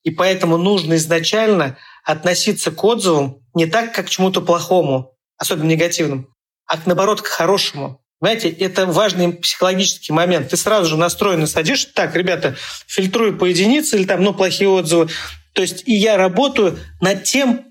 И 0.04 0.12
поэтому 0.12 0.58
нужно 0.58 0.96
изначально 0.96 1.78
относиться 2.04 2.72
к 2.72 2.84
отзывам 2.84 3.46
не 3.54 3.66
так, 3.66 3.94
как 3.94 4.08
к 4.08 4.10
чему-то 4.10 4.42
плохому, 4.42 5.18
особенно 5.38 5.68
негативному, 5.68 6.28
а 6.66 6.80
наоборот 6.86 7.22
к 7.22 7.28
хорошему. 7.28 8.04
Знаете, 8.22 8.50
это 8.50 8.86
важный 8.86 9.32
психологический 9.34 10.12
момент. 10.12 10.50
Ты 10.50 10.58
сразу 10.58 10.90
же 10.90 10.98
настроенно 10.98 11.48
садишь, 11.48 11.86
так, 11.86 12.16
ребята, 12.16 12.56
фильтрую 12.86 13.38
по 13.38 13.46
единице 13.46 13.98
или 13.98 14.06
там, 14.06 14.24
ну, 14.24 14.34
плохие 14.34 14.70
отзывы. 14.70 15.10
То 15.54 15.62
есть 15.62 15.84
и 15.86 15.94
я 15.94 16.18
работаю 16.18 16.78
над 17.02 17.24
тем, 17.24 17.66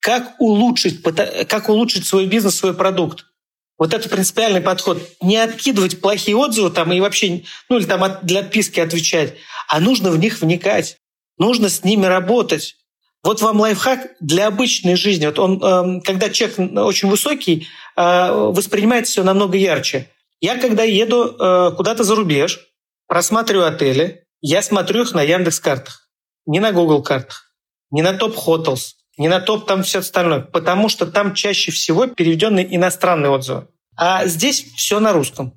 как 0.00 0.38
улучшить, 0.38 1.02
как 1.48 1.68
улучшить 1.68 2.06
свой 2.06 2.26
бизнес, 2.26 2.56
свой 2.56 2.74
продукт. 2.74 3.24
Вот 3.78 3.92
это 3.92 4.08
принципиальный 4.08 4.60
подход. 4.60 5.02
Не 5.20 5.38
откидывать 5.38 6.00
плохие 6.00 6.36
отзывы 6.36 6.70
там 6.70 6.92
и 6.92 7.00
вообще, 7.00 7.42
ну 7.68 7.78
или 7.78 7.84
там 7.84 8.18
для 8.22 8.40
отписки 8.40 8.80
отвечать, 8.80 9.34
а 9.68 9.80
нужно 9.80 10.10
в 10.10 10.18
них 10.18 10.40
вникать. 10.40 10.98
Нужно 11.38 11.68
с 11.68 11.84
ними 11.84 12.06
работать. 12.06 12.76
Вот 13.26 13.42
вам 13.42 13.58
лайфхак 13.58 14.14
для 14.20 14.46
обычной 14.46 14.94
жизни. 14.94 15.26
Вот 15.26 15.40
он, 15.40 15.60
эм, 15.60 16.00
когда 16.00 16.30
человек 16.30 16.60
очень 16.78 17.08
высокий, 17.08 17.66
э, 17.96 18.30
воспринимает 18.30 19.08
все 19.08 19.24
намного 19.24 19.58
ярче. 19.58 20.12
Я 20.40 20.56
когда 20.56 20.84
еду 20.84 21.34
э, 21.36 21.72
куда-то 21.76 22.04
за 22.04 22.14
рубеж, 22.14 22.60
просматриваю 23.08 23.66
отели, 23.66 24.22
я 24.42 24.62
смотрю 24.62 25.02
их 25.02 25.12
на 25.12 25.22
Яндекс 25.22 25.58
картах, 25.58 26.08
не 26.46 26.60
на 26.60 26.70
Google 26.70 27.02
картах, 27.02 27.52
не 27.90 28.00
на 28.00 28.12
Топ 28.12 28.36
Hotels, 28.36 28.92
не 29.18 29.26
на 29.26 29.40
топ 29.40 29.66
там 29.66 29.82
все 29.82 29.98
остальное, 29.98 30.42
потому 30.42 30.88
что 30.88 31.04
там 31.04 31.34
чаще 31.34 31.72
всего 31.72 32.06
переведенные 32.06 32.76
иностранные 32.76 33.30
отзывы. 33.30 33.66
А 33.96 34.26
здесь 34.26 34.66
все 34.76 35.00
на 35.00 35.12
русском 35.12 35.52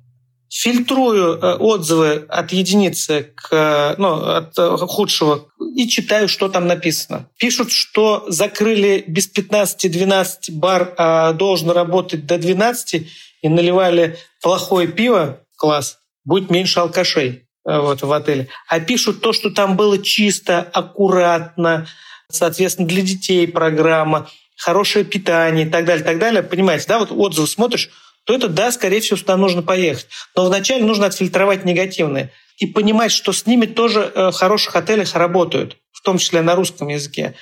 фильтрую 0.50 1.38
э, 1.38 1.54
отзывы 1.54 2.26
от 2.28 2.52
единицы 2.52 3.32
к 3.36 3.94
ну, 3.98 4.14
от 4.14 4.58
э, 4.58 4.76
худшего 4.78 5.46
и 5.76 5.88
читаю, 5.88 6.28
что 6.28 6.48
там 6.48 6.66
написано. 6.66 7.28
Пишут, 7.38 7.70
что 7.70 8.24
закрыли 8.26 9.04
без 9.06 9.32
15-12 9.32 10.50
бар, 10.50 10.92
а 10.98 11.32
должен 11.32 11.70
работать 11.70 12.26
до 12.26 12.36
12 12.36 13.06
и 13.42 13.48
наливали 13.48 14.18
плохое 14.42 14.88
пиво, 14.88 15.40
класс, 15.56 15.98
будет 16.24 16.50
меньше 16.50 16.80
алкашей 16.80 17.46
э, 17.64 17.78
вот, 17.78 18.02
в 18.02 18.12
отеле. 18.12 18.48
А 18.68 18.80
пишут 18.80 19.20
то, 19.20 19.32
что 19.32 19.50
там 19.50 19.76
было 19.76 20.02
чисто, 20.02 20.60
аккуратно, 20.60 21.86
соответственно, 22.28 22.88
для 22.88 23.02
детей 23.02 23.46
программа, 23.46 24.28
хорошее 24.56 25.04
питание 25.04 25.66
и 25.66 25.70
так 25.70 25.84
далее, 25.84 26.04
так 26.04 26.18
далее. 26.18 26.42
Понимаете, 26.42 26.86
да, 26.88 26.98
вот 26.98 27.12
отзывы 27.12 27.46
смотришь, 27.46 27.90
то 28.24 28.34
это, 28.34 28.48
да, 28.48 28.70
скорее 28.70 29.00
всего, 29.00 29.18
туда 29.18 29.36
нужно 29.36 29.62
поехать. 29.62 30.06
Но 30.36 30.44
вначале 30.44 30.84
нужно 30.84 31.06
отфильтровать 31.06 31.64
негативные 31.64 32.32
и 32.58 32.66
понимать, 32.66 33.12
что 33.12 33.32
с 33.32 33.46
ними 33.46 33.66
тоже 33.66 34.12
э, 34.14 34.30
в 34.30 34.32
хороших 34.32 34.76
отелях 34.76 35.14
работают, 35.14 35.78
в 35.92 36.02
том 36.02 36.18
числе 36.18 36.42
на 36.42 36.54
русском 36.54 36.88
языке. 36.88 37.34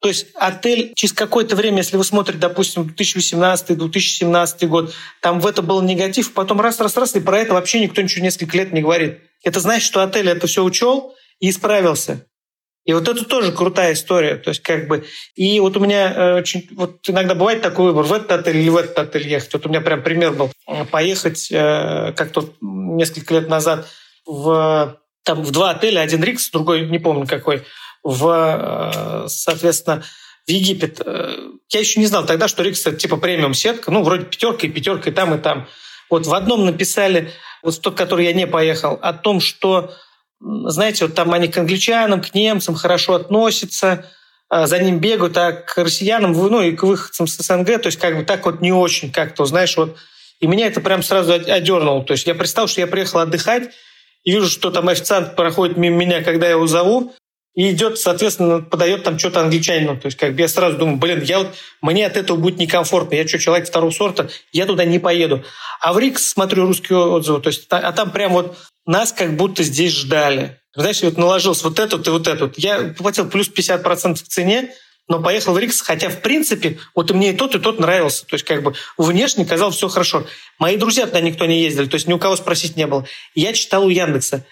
То 0.00 0.08
есть 0.08 0.26
отель 0.34 0.92
через 0.94 1.12
какое-то 1.12 1.56
время, 1.56 1.78
если 1.78 1.96
вы 1.96 2.04
смотрите, 2.04 2.38
допустим, 2.38 2.82
2018-2017 2.96 4.66
год, 4.66 4.94
там 5.20 5.40
в 5.40 5.46
это 5.46 5.62
был 5.62 5.80
негатив, 5.80 6.32
потом 6.32 6.60
раз-раз-раз, 6.60 7.16
и 7.16 7.20
про 7.20 7.38
это 7.38 7.54
вообще 7.54 7.80
никто 7.80 8.02
ничего 8.02 8.22
несколько 8.22 8.56
лет 8.56 8.72
не 8.72 8.82
говорит. 8.82 9.20
Это 9.42 9.60
значит, 9.60 9.86
что 9.86 10.02
отель 10.02 10.28
это 10.28 10.46
все 10.46 10.62
учел 10.62 11.14
и 11.40 11.48
исправился. 11.50 12.26
И 12.86 12.92
вот 12.92 13.08
это 13.08 13.24
тоже 13.24 13.52
крутая 13.52 13.92
история. 13.92 14.36
То 14.36 14.50
есть 14.50 14.62
как 14.62 14.86
бы... 14.86 15.04
И 15.34 15.58
вот 15.60 15.76
у 15.76 15.80
меня 15.80 16.12
э, 16.14 16.38
очень... 16.38 16.68
Вот 16.70 17.00
иногда 17.08 17.34
бывает 17.34 17.60
такой 17.60 17.86
выбор, 17.86 18.04
в 18.04 18.12
этот 18.12 18.30
отель 18.30 18.58
или 18.58 18.68
в 18.68 18.76
этот 18.76 18.98
отель 18.98 19.28
ехать. 19.28 19.52
Вот 19.52 19.66
у 19.66 19.68
меня 19.68 19.80
прям 19.80 20.02
пример 20.02 20.32
был. 20.32 20.52
Поехать 20.92 21.48
э, 21.50 22.12
как-то 22.16 22.48
несколько 22.60 23.34
лет 23.34 23.48
назад 23.48 23.88
в, 24.24 24.98
там, 25.24 25.42
в 25.42 25.50
два 25.50 25.70
отеля. 25.70 26.00
Один 26.00 26.22
Рикс, 26.22 26.50
другой 26.50 26.88
не 26.88 27.00
помню 27.00 27.26
какой. 27.26 27.64
В, 28.04 29.24
э, 29.24 29.28
соответственно, 29.28 30.04
в 30.46 30.50
Египет. 30.50 31.02
Э, 31.04 31.36
я 31.70 31.80
еще 31.80 31.98
не 31.98 32.06
знал 32.06 32.24
тогда, 32.24 32.46
что 32.46 32.62
Рикс 32.62 32.86
это 32.86 32.96
типа 32.96 33.16
премиум 33.16 33.52
сетка, 33.52 33.90
ну, 33.90 34.04
вроде 34.04 34.26
пятерка 34.26 34.66
и 34.66 34.70
пятерка 34.70 35.10
и 35.10 35.12
там, 35.12 35.34
и 35.34 35.38
там. 35.38 35.66
Вот 36.08 36.24
в 36.26 36.34
одном 36.34 36.64
написали, 36.64 37.32
вот 37.64 37.80
тот, 37.80 37.96
который 37.96 38.26
я 38.26 38.32
не 38.32 38.46
поехал, 38.46 38.96
о 39.02 39.12
том, 39.12 39.40
что, 39.40 39.92
знаете, 40.40 41.06
вот 41.06 41.14
там 41.14 41.32
они 41.32 41.48
к 41.48 41.56
англичанам, 41.56 42.20
к 42.20 42.34
немцам 42.34 42.74
хорошо 42.74 43.14
относятся, 43.14 44.06
а 44.48 44.66
за 44.66 44.78
ним 44.78 44.98
бегают, 44.98 45.36
а 45.36 45.52
к 45.52 45.76
россиянам, 45.78 46.32
ну 46.32 46.62
и 46.62 46.72
к 46.72 46.82
выходцам 46.82 47.26
с 47.26 47.36
СНГ, 47.36 47.82
то 47.82 47.86
есть 47.86 47.98
как 47.98 48.16
бы 48.16 48.24
так 48.24 48.44
вот 48.46 48.60
не 48.60 48.72
очень 48.72 49.10
как-то, 49.10 49.44
знаешь, 49.44 49.76
вот. 49.76 49.96
И 50.38 50.46
меня 50.46 50.66
это 50.66 50.80
прям 50.82 51.02
сразу 51.02 51.32
одернуло. 51.32 52.04
То 52.04 52.12
есть 52.12 52.26
я 52.26 52.34
представил, 52.34 52.68
что 52.68 52.82
я 52.82 52.86
приехал 52.86 53.20
отдыхать, 53.20 53.70
и 54.22 54.32
вижу, 54.32 54.50
что 54.50 54.70
там 54.70 54.88
официант 54.88 55.34
проходит 55.34 55.76
мимо 55.76 55.96
меня, 55.96 56.22
когда 56.22 56.46
я 56.46 56.52
его 56.52 56.66
зову, 56.66 57.14
и 57.56 57.70
идет, 57.70 57.98
соответственно, 57.98 58.60
подает 58.60 59.02
там 59.02 59.18
что-то 59.18 59.40
англичанину. 59.40 59.98
То 59.98 60.06
есть 60.06 60.18
как 60.18 60.34
бы 60.34 60.42
я 60.42 60.48
сразу 60.48 60.76
думаю, 60.76 60.98
блин, 60.98 61.22
я 61.22 61.38
вот, 61.38 61.54
мне 61.80 62.06
от 62.06 62.16
этого 62.16 62.36
будет 62.36 62.58
некомфортно. 62.58 63.14
Я 63.14 63.26
что, 63.26 63.38
человек 63.38 63.66
второго 63.66 63.90
сорта, 63.90 64.28
я 64.52 64.66
туда 64.66 64.84
не 64.84 64.98
поеду. 64.98 65.42
А 65.80 65.94
в 65.94 65.98
Рикс 65.98 66.26
смотрю 66.26 66.66
русские 66.66 66.98
отзывы, 66.98 67.40
то 67.40 67.48
есть, 67.48 67.66
а 67.70 67.90
там 67.92 68.12
прям 68.12 68.34
вот 68.34 68.56
нас 68.84 69.10
как 69.12 69.36
будто 69.36 69.62
здесь 69.62 69.92
ждали. 69.92 70.60
Знаешь, 70.74 71.02
вот 71.02 71.16
наложился 71.16 71.64
вот 71.64 71.78
этот 71.78 72.06
и 72.06 72.10
вот 72.10 72.28
этот. 72.28 72.58
Я 72.58 72.94
платил 72.96 73.28
плюс 73.28 73.50
50% 73.50 74.16
в 74.16 74.28
цене, 74.28 74.70
но 75.08 75.22
поехал 75.22 75.54
в 75.54 75.58
Рикс, 75.58 75.80
хотя, 75.80 76.10
в 76.10 76.20
принципе, 76.20 76.78
вот 76.94 77.10
и 77.10 77.14
мне 77.14 77.30
и 77.30 77.36
тот, 77.36 77.54
и 77.54 77.58
тот 77.58 77.80
нравился. 77.80 78.26
То 78.26 78.34
есть, 78.34 78.44
как 78.44 78.62
бы, 78.62 78.74
внешне 78.98 79.46
казалось 79.46 79.76
все 79.76 79.88
хорошо. 79.88 80.26
Мои 80.58 80.76
друзья 80.76 81.06
туда 81.06 81.22
никто 81.22 81.46
не 81.46 81.62
ездили, 81.62 81.86
то 81.86 81.94
есть 81.94 82.06
ни 82.06 82.12
у 82.12 82.18
кого 82.18 82.36
спросить 82.36 82.76
не 82.76 82.86
было. 82.86 83.06
Я 83.34 83.54
читал 83.54 83.86
у 83.86 83.88
Яндекса. 83.88 84.44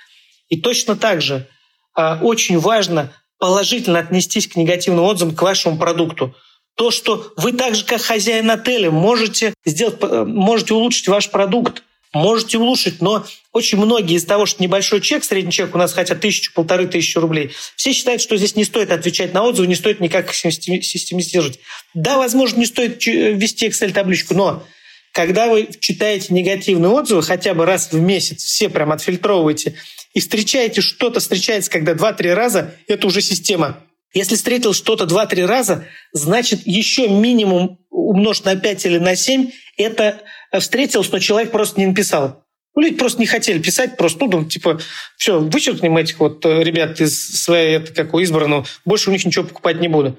И 0.48 0.58
точно 0.58 0.96
так 0.96 1.20
же 1.20 1.48
очень 1.94 2.58
важно 2.58 3.12
положительно 3.38 3.98
отнестись 3.98 4.48
к 4.48 4.56
негативным 4.56 5.04
отзывам 5.04 5.34
к 5.34 5.42
вашему 5.42 5.76
продукту. 5.78 6.34
То, 6.76 6.90
что 6.90 7.32
вы 7.36 7.52
так 7.52 7.74
же, 7.74 7.84
как 7.84 8.00
хозяин 8.00 8.50
отеля, 8.50 8.90
можете 8.90 9.54
сделать, 9.64 9.96
э, 10.00 10.24
можете 10.24 10.74
улучшить 10.74 11.06
ваш 11.06 11.30
продукт, 11.30 11.84
можете 12.12 12.58
улучшить, 12.58 13.00
но 13.00 13.24
очень 13.52 13.78
многие 13.78 14.16
из 14.16 14.24
того, 14.24 14.46
что 14.46 14.62
небольшой 14.62 15.00
чек, 15.00 15.22
средний 15.24 15.52
чек 15.52 15.74
у 15.74 15.78
нас 15.78 15.92
хотят 15.92 16.20
тысячу, 16.20 16.52
полторы 16.52 16.86
тысячи 16.86 17.16
рублей, 17.18 17.52
все 17.76 17.92
считают, 17.92 18.22
что 18.22 18.36
здесь 18.36 18.56
не 18.56 18.64
стоит 18.64 18.90
отвечать 18.90 19.34
на 19.34 19.44
отзывы, 19.44 19.68
не 19.68 19.76
стоит 19.76 20.00
никак 20.00 20.32
систематизировать. 20.32 21.60
Да, 21.92 22.18
возможно, 22.18 22.58
не 22.58 22.66
стоит 22.66 23.04
ввести 23.06 23.68
Excel-табличку, 23.68 24.34
но 24.34 24.64
когда 25.12 25.48
вы 25.48 25.68
читаете 25.78 26.34
негативные 26.34 26.90
отзывы, 26.90 27.22
хотя 27.22 27.54
бы 27.54 27.66
раз 27.66 27.92
в 27.92 28.00
месяц, 28.00 28.42
все 28.42 28.68
прям 28.68 28.90
отфильтровываете, 28.90 29.76
и 30.14 30.20
встречаете 30.20 30.80
что-то, 30.80 31.20
встречается, 31.20 31.70
когда 31.70 31.92
2-3 31.92 32.32
раза, 32.32 32.74
это 32.86 33.06
уже 33.06 33.20
система. 33.20 33.80
Если 34.14 34.36
встретил 34.36 34.72
что-то 34.72 35.04
2-3 35.04 35.44
раза, 35.44 35.86
значит, 36.12 36.60
еще 36.64 37.08
минимум 37.08 37.80
умножить 37.90 38.44
на 38.44 38.56
5 38.56 38.86
или 38.86 38.98
на 38.98 39.16
7, 39.16 39.50
это 39.76 40.22
встретился, 40.58 41.10
но 41.12 41.18
человек 41.18 41.50
просто 41.50 41.80
не 41.80 41.86
написал. 41.86 42.44
Ну, 42.76 42.82
люди 42.82 42.96
просто 42.96 43.20
не 43.20 43.26
хотели 43.26 43.58
писать, 43.58 43.96
просто, 43.96 44.26
ну, 44.26 44.44
типа, 44.44 44.80
все, 45.16 45.40
вычеркнем 45.40 45.96
этих 45.96 46.18
вот 46.20 46.44
э, 46.44 46.62
ребят 46.62 47.00
из 47.00 47.42
своей, 47.42 47.76
это, 47.76 47.92
как 47.92 48.14
у 48.14 48.22
избранного, 48.22 48.66
больше 48.84 49.10
у 49.10 49.12
них 49.12 49.24
ничего 49.24 49.44
покупать 49.44 49.80
не 49.80 49.88
буду. 49.88 50.18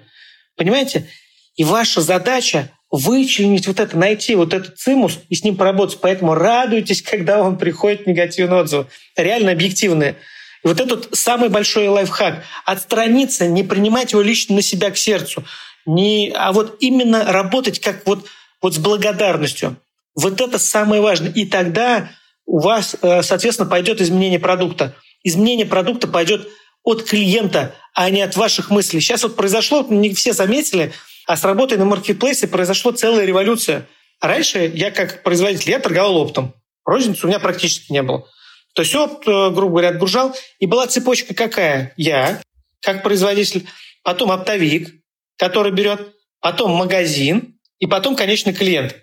Понимаете? 0.56 1.10
И 1.56 1.64
ваша 1.64 2.02
задача 2.02 2.72
вычленить 2.96 3.68
вот 3.68 3.80
это, 3.80 3.98
найти 3.98 4.36
вот 4.36 4.54
этот 4.54 4.78
цимус 4.78 5.20
и 5.28 5.36
с 5.36 5.44
ним 5.44 5.58
поработать. 5.58 6.00
Поэтому 6.02 6.34
радуйтесь, 6.34 7.02
когда 7.02 7.44
вам 7.44 7.58
приходит 7.58 8.08
негативный 8.08 8.62
отзыв. 8.62 8.88
Реально 9.18 9.52
объективные. 9.52 10.16
И 10.64 10.68
вот 10.68 10.80
этот 10.80 11.10
самый 11.14 11.50
большой 11.50 11.90
лайфхак. 11.90 12.44
Отстраниться, 12.64 13.48
не 13.48 13.64
принимать 13.64 14.14
его 14.14 14.22
лично 14.22 14.56
на 14.56 14.62
себя 14.62 14.92
к 14.92 14.98
сердцу. 14.98 15.44
Не, 15.86 16.32
а 16.36 16.54
вот 16.54 16.78
именно 16.80 17.26
работать 17.26 17.80
как 17.80 18.06
вот, 18.06 18.26
вот 18.62 18.76
с 18.76 18.78
благодарностью. 18.78 19.76
Вот 20.16 20.40
это 20.40 20.58
самое 20.58 21.02
важное. 21.02 21.32
И 21.32 21.46
тогда 21.46 22.10
у 22.46 22.60
вас, 22.60 22.96
э, 23.02 23.24
соответственно, 23.24 23.70
пойдет 23.70 24.00
изменение 24.00 24.40
продукта. 24.40 24.96
Изменение 25.24 25.66
продукта 25.66 26.08
пойдет 26.08 26.48
от 26.84 27.04
клиента, 27.04 27.76
а 27.94 28.10
не 28.10 28.22
от 28.22 28.38
ваших 28.38 28.70
мыслей. 28.70 29.02
Сейчас 29.02 29.24
вот 29.24 29.36
произошло, 29.36 29.86
не 29.90 30.14
все 30.14 30.32
заметили, 30.32 30.94
а 31.26 31.38
с 31.38 31.44
работой 31.44 31.78
на 31.78 31.86
маркетплейсе 31.86 32.48
произошла 32.48 32.94
целая 32.94 33.26
революция. 33.26 33.88
Раньше 34.22 34.72
я 34.74 34.92
как 34.92 35.24
производитель, 35.24 35.72
я 35.72 35.80
торговал 35.80 36.18
оптом. 36.18 36.54
Розницы 36.86 37.26
у 37.26 37.30
меня 37.30 37.40
практически 37.40 37.92
не 37.92 38.02
было. 38.04 38.28
То 38.74 38.82
есть 38.82 38.94
опт, 38.96 39.28
э, 39.28 39.50
грубо 39.52 39.70
говоря, 39.70 39.90
отгружал. 39.90 40.36
И 40.60 40.68
была 40.68 40.88
цепочка 40.88 41.34
какая? 41.34 41.94
Я, 41.98 42.42
как 42.82 43.04
производитель, 43.04 43.68
потом 44.04 44.32
оптовик, 44.32 44.94
который 45.38 45.72
берет, 45.72 46.14
потом 46.42 46.72
магазин, 46.72 47.56
и 47.80 47.88
потом 47.88 48.16
конечный 48.16 48.54
клиент. 48.54 48.96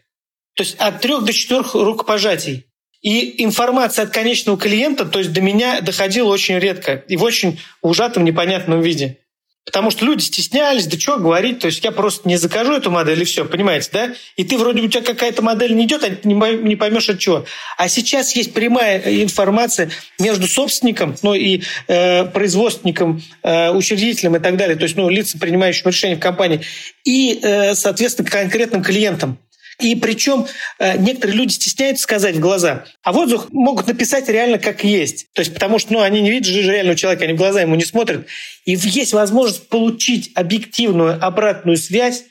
То 0.54 0.62
есть 0.62 0.76
от 0.78 1.00
трех 1.00 1.24
до 1.24 1.32
четырех 1.32 1.74
рукопожатий. 1.74 2.66
И 3.00 3.42
информация 3.42 4.04
от 4.04 4.12
конечного 4.12 4.58
клиента, 4.58 5.04
то 5.04 5.18
есть 5.18 5.32
до 5.32 5.40
меня 5.40 5.80
доходила 5.80 6.28
очень 6.28 6.58
редко 6.58 7.04
и 7.08 7.16
в 7.16 7.22
очень 7.24 7.58
ужатом, 7.80 8.24
непонятном 8.24 8.80
виде. 8.80 9.18
Потому 9.64 9.92
что 9.92 10.04
люди 10.04 10.22
стеснялись, 10.22 10.86
да 10.86 10.98
что 10.98 11.18
говорить, 11.18 11.60
то 11.60 11.66
есть 11.66 11.84
я 11.84 11.92
просто 11.92 12.28
не 12.28 12.36
закажу 12.36 12.72
эту 12.72 12.90
модель 12.90 13.22
и 13.22 13.24
все, 13.24 13.44
понимаете, 13.44 13.90
да? 13.92 14.14
И 14.36 14.42
ты 14.42 14.58
вроде 14.58 14.82
у 14.82 14.88
тебя 14.88 15.02
какая-то 15.02 15.40
модель 15.40 15.76
не 15.76 15.84
идет, 15.84 16.02
а 16.02 16.26
не 16.26 16.74
поймешь 16.74 17.08
от 17.08 17.20
чего. 17.20 17.44
А 17.78 17.88
сейчас 17.88 18.34
есть 18.34 18.54
прямая 18.54 19.22
информация 19.22 19.90
между 20.18 20.48
собственником, 20.48 21.14
ну 21.22 21.34
и 21.34 21.62
э, 21.86 22.24
производственником, 22.24 23.22
э, 23.44 23.70
учредителем 23.70 24.34
и 24.34 24.40
так 24.40 24.56
далее, 24.56 24.74
то 24.74 24.82
есть 24.82 24.96
ну, 24.96 25.08
лица, 25.08 25.38
принимающим 25.38 25.88
решения 25.88 26.16
в 26.16 26.20
компании, 26.20 26.62
и, 27.04 27.38
э, 27.40 27.76
соответственно, 27.76 28.28
конкретным 28.28 28.82
клиентом. 28.82 29.38
И 29.80 29.94
причем 29.96 30.46
э, 30.78 30.98
некоторые 30.98 31.36
люди 31.36 31.52
стесняются 31.52 32.04
сказать 32.04 32.36
в 32.36 32.40
глаза, 32.40 32.84
а 33.02 33.12
воздух 33.12 33.48
могут 33.52 33.86
написать 33.86 34.28
реально 34.28 34.58
как 34.58 34.84
есть. 34.84 35.26
То 35.32 35.40
есть 35.40 35.54
потому 35.54 35.78
что 35.78 35.92
ну, 35.92 36.00
они 36.00 36.20
не 36.20 36.30
видят 36.30 36.46
же 36.46 36.62
реального 36.62 36.96
человека, 36.96 37.24
они 37.24 37.32
в 37.34 37.38
глаза 37.38 37.62
ему 37.62 37.74
не 37.74 37.84
смотрят. 37.84 38.26
И 38.64 38.72
есть 38.72 39.12
возможность 39.12 39.68
получить 39.68 40.30
объективную 40.34 41.24
обратную 41.24 41.76
связь 41.76 42.24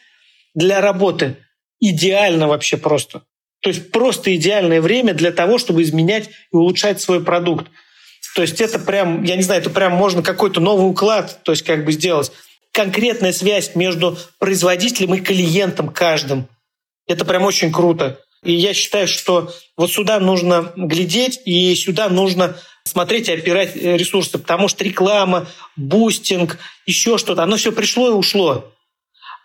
для 0.53 0.81
работы. 0.81 1.37
Идеально 1.79 2.47
вообще 2.47 2.77
просто. 2.77 3.23
То 3.61 3.69
есть 3.69 3.91
просто 3.91 4.35
идеальное 4.35 4.81
время 4.81 5.13
для 5.13 5.31
того, 5.31 5.57
чтобы 5.57 5.81
изменять 5.81 6.29
и 6.29 6.55
улучшать 6.55 7.01
свой 7.01 7.23
продукт. 7.23 7.67
То 8.35 8.43
есть 8.43 8.61
это 8.61 8.79
прям, 8.79 9.23
я 9.23 9.35
не 9.35 9.43
знаю, 9.43 9.61
это 9.61 9.69
прям 9.69 9.93
можно 9.93 10.23
какой-то 10.23 10.61
новый 10.61 10.89
уклад, 10.89 11.39
то 11.43 11.51
есть 11.51 11.63
как 11.63 11.85
бы 11.85 11.91
сделать. 11.91 12.31
Конкретная 12.71 13.33
связь 13.33 13.75
между 13.75 14.17
производителем 14.39 15.15
и 15.15 15.19
клиентом 15.19 15.89
каждым– 15.89 16.47
это 17.07 17.25
прям 17.25 17.43
очень 17.43 17.71
круто. 17.71 18.19
И 18.43 18.53
я 18.53 18.73
считаю, 18.73 19.07
что 19.07 19.53
вот 19.77 19.91
сюда 19.91 20.19
нужно 20.19 20.71
глядеть, 20.75 21.39
и 21.45 21.75
сюда 21.75 22.09
нужно 22.09 22.55
смотреть 22.83 23.29
и 23.29 23.33
опирать 23.33 23.75
э, 23.75 23.97
ресурсы, 23.97 24.39
потому 24.39 24.67
что 24.67 24.83
реклама, 24.83 25.47
бустинг, 25.75 26.57
еще 26.87 27.17
что-то, 27.17 27.43
оно 27.43 27.57
все 27.57 27.71
пришло 27.71 28.09
и 28.09 28.13
ушло. 28.13 28.73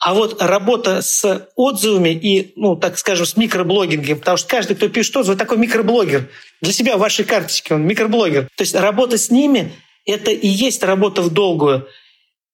А 0.00 0.14
вот 0.14 0.40
работа 0.42 1.02
с 1.02 1.48
отзывами 1.56 2.10
и, 2.10 2.52
ну, 2.56 2.76
так 2.76 2.98
скажем, 2.98 3.26
с 3.26 3.36
микроблогингом, 3.36 4.18
потому 4.18 4.36
что 4.36 4.48
каждый, 4.48 4.76
кто 4.76 4.88
пишет 4.88 5.16
отзывы, 5.16 5.36
такой 5.36 5.58
микроблогер. 5.58 6.28
Для 6.62 6.72
себя 6.72 6.96
в 6.96 7.00
вашей 7.00 7.24
карточке 7.24 7.74
он 7.74 7.86
микроблогер. 7.86 8.48
То 8.56 8.62
есть 8.62 8.74
работа 8.74 9.18
с 9.18 9.30
ними– 9.30 9.72
это 10.06 10.30
и 10.30 10.46
есть 10.46 10.82
работа 10.82 11.22
в 11.22 11.30
долгую. 11.30 11.88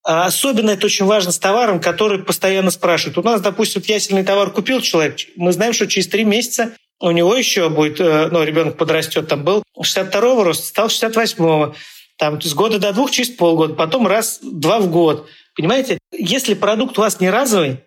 А 0.04 0.26
особенно 0.26 0.70
это 0.70 0.86
очень 0.86 1.04
важно 1.04 1.30
с 1.30 1.38
товаром, 1.38 1.80
который 1.80 2.18
постоянно 2.22 2.70
спрашивают. 2.70 3.18
У 3.18 3.22
нас, 3.22 3.40
допустим, 3.40 3.82
ясельный 3.84 4.24
товар 4.24 4.50
купил 4.50 4.80
человек, 4.80 5.16
мы 5.36 5.52
знаем, 5.52 5.72
что 5.72 5.86
через 5.86 6.08
три 6.08 6.24
месяца 6.24 6.72
у 7.00 7.10
него 7.10 7.34
еще 7.34 7.68
будет, 7.68 8.00
э, 8.00 8.28
ну, 8.30 8.42
ребенок 8.42 8.76
подрастет, 8.76 9.28
там 9.28 9.44
был 9.44 9.62
62-го 9.78 10.44
роста, 10.44 10.66
стал 10.66 10.86
68-го, 10.88 11.74
там 12.16 12.40
с 12.40 12.54
года 12.54 12.78
до 12.78 12.92
двух 12.92 13.10
через 13.10 13.30
полгода, 13.30 13.74
потом 13.74 14.06
раз, 14.06 14.38
два 14.42 14.80
в 14.80 14.90
год. 14.90 15.28
Понимаете, 15.56 15.98
если 16.12 16.54
продукт 16.54 16.98
у 16.98 17.02
вас 17.02 17.20
не 17.20 17.30
разовый, 17.30 17.78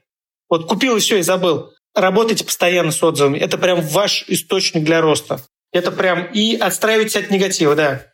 вот 0.49 0.67
купил 0.67 0.97
и 0.97 0.99
все, 0.99 1.17
и 1.17 1.21
забыл, 1.21 1.71
работайте 1.93 2.43
постоянно 2.43 2.91
с 2.91 3.01
отзывами. 3.01 3.39
Это 3.39 3.57
прям 3.57 3.81
ваш 3.81 4.25
источник 4.27 4.83
для 4.83 5.01
роста. 5.01 5.41
Это 5.71 5.91
прям 5.91 6.25
и 6.25 6.55
отстраивайтесь 6.55 7.15
от 7.15 7.31
негатива, 7.31 7.75
да. 7.75 8.05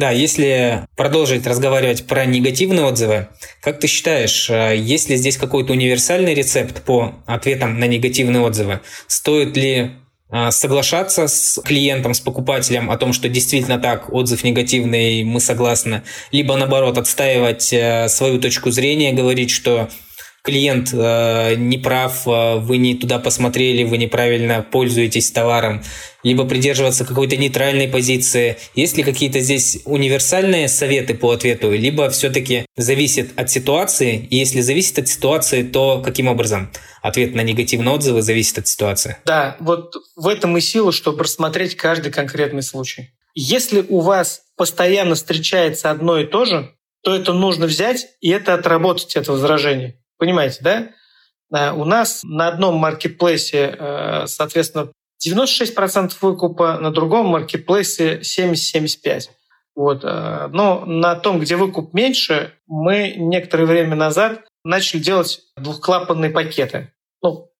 Да, 0.00 0.10
если 0.12 0.86
продолжить 0.96 1.46
разговаривать 1.46 2.06
про 2.06 2.24
негативные 2.24 2.86
отзывы, 2.86 3.28
как 3.60 3.80
ты 3.80 3.86
считаешь, 3.86 4.48
э, 4.48 4.74
есть 4.74 5.10
ли 5.10 5.16
здесь 5.16 5.36
какой-то 5.36 5.74
универсальный 5.74 6.32
рецепт 6.32 6.82
по 6.84 7.16
ответам 7.26 7.78
на 7.78 7.84
негативные 7.84 8.40
отзывы? 8.40 8.80
Стоит 9.08 9.58
ли 9.58 9.90
э, 10.32 10.50
соглашаться 10.52 11.28
с 11.28 11.60
клиентом, 11.62 12.14
с 12.14 12.20
покупателем 12.20 12.90
о 12.90 12.96
том, 12.96 13.12
что 13.12 13.28
действительно 13.28 13.78
так, 13.78 14.10
отзыв 14.10 14.42
негативный, 14.42 15.22
мы 15.22 15.38
согласны, 15.38 16.02
либо 16.32 16.56
наоборот 16.56 16.96
отстаивать 16.96 17.70
э, 17.70 18.08
свою 18.08 18.40
точку 18.40 18.70
зрения, 18.70 19.12
говорить, 19.12 19.50
что 19.50 19.90
клиент 20.42 20.90
э, 20.92 21.54
не 21.56 21.78
прав, 21.78 22.26
э, 22.26 22.56
вы 22.56 22.78
не 22.78 22.94
туда 22.94 23.18
посмотрели, 23.18 23.84
вы 23.84 23.98
неправильно 23.98 24.62
пользуетесь 24.62 25.30
товаром, 25.30 25.82
либо 26.22 26.44
придерживаться 26.44 27.04
какой-то 27.04 27.36
нейтральной 27.36 27.88
позиции. 27.88 28.56
Есть 28.74 28.96
ли 28.96 29.02
какие-то 29.02 29.40
здесь 29.40 29.80
универсальные 29.84 30.68
советы 30.68 31.14
по 31.14 31.32
ответу, 31.32 31.72
либо 31.72 32.10
все-таки 32.10 32.66
зависит 32.76 33.38
от 33.38 33.50
ситуации? 33.50 34.26
И 34.30 34.36
если 34.36 34.60
зависит 34.60 34.98
от 34.98 35.08
ситуации, 35.08 35.62
то 35.62 36.02
каким 36.02 36.28
образом? 36.28 36.70
Ответ 37.02 37.34
на 37.34 37.42
негативные 37.42 37.94
отзывы 37.94 38.22
зависит 38.22 38.58
от 38.58 38.68
ситуации. 38.68 39.16
Да, 39.24 39.56
вот 39.60 39.94
в 40.16 40.28
этом 40.28 40.56
и 40.56 40.60
сила, 40.60 40.92
чтобы 40.92 41.24
рассмотреть 41.24 41.76
каждый 41.76 42.12
конкретный 42.12 42.62
случай. 42.62 43.10
Если 43.34 43.84
у 43.88 44.00
вас 44.00 44.42
постоянно 44.56 45.14
встречается 45.14 45.90
одно 45.90 46.18
и 46.18 46.26
то 46.26 46.44
же, 46.44 46.74
то 47.02 47.14
это 47.14 47.32
нужно 47.32 47.66
взять 47.66 48.08
и 48.20 48.28
это 48.30 48.54
отработать, 48.54 49.16
это 49.16 49.32
возражение. 49.32 49.99
Понимаете, 50.20 50.58
да? 50.60 50.88
Э, 51.52 51.72
у 51.72 51.84
нас 51.84 52.20
на 52.22 52.48
одном 52.48 52.76
маркетплейсе, 52.76 53.74
э, 53.76 54.26
соответственно, 54.26 54.92
96% 55.18 56.12
выкупа, 56.20 56.78
на 56.78 56.90
другом 56.90 57.28
маркетплейсе 57.28 58.20
70-75%. 58.20 59.30
Вот. 59.74 60.04
Э, 60.04 60.48
но 60.52 60.84
на 60.84 61.14
том, 61.14 61.40
где 61.40 61.56
выкуп 61.56 61.94
меньше, 61.94 62.52
мы 62.66 63.14
некоторое 63.16 63.64
время 63.64 63.96
назад 63.96 64.42
начали 64.62 65.00
делать 65.00 65.40
двухклапанные 65.56 66.30
пакеты. 66.30 66.92
Ну, 67.22 67.50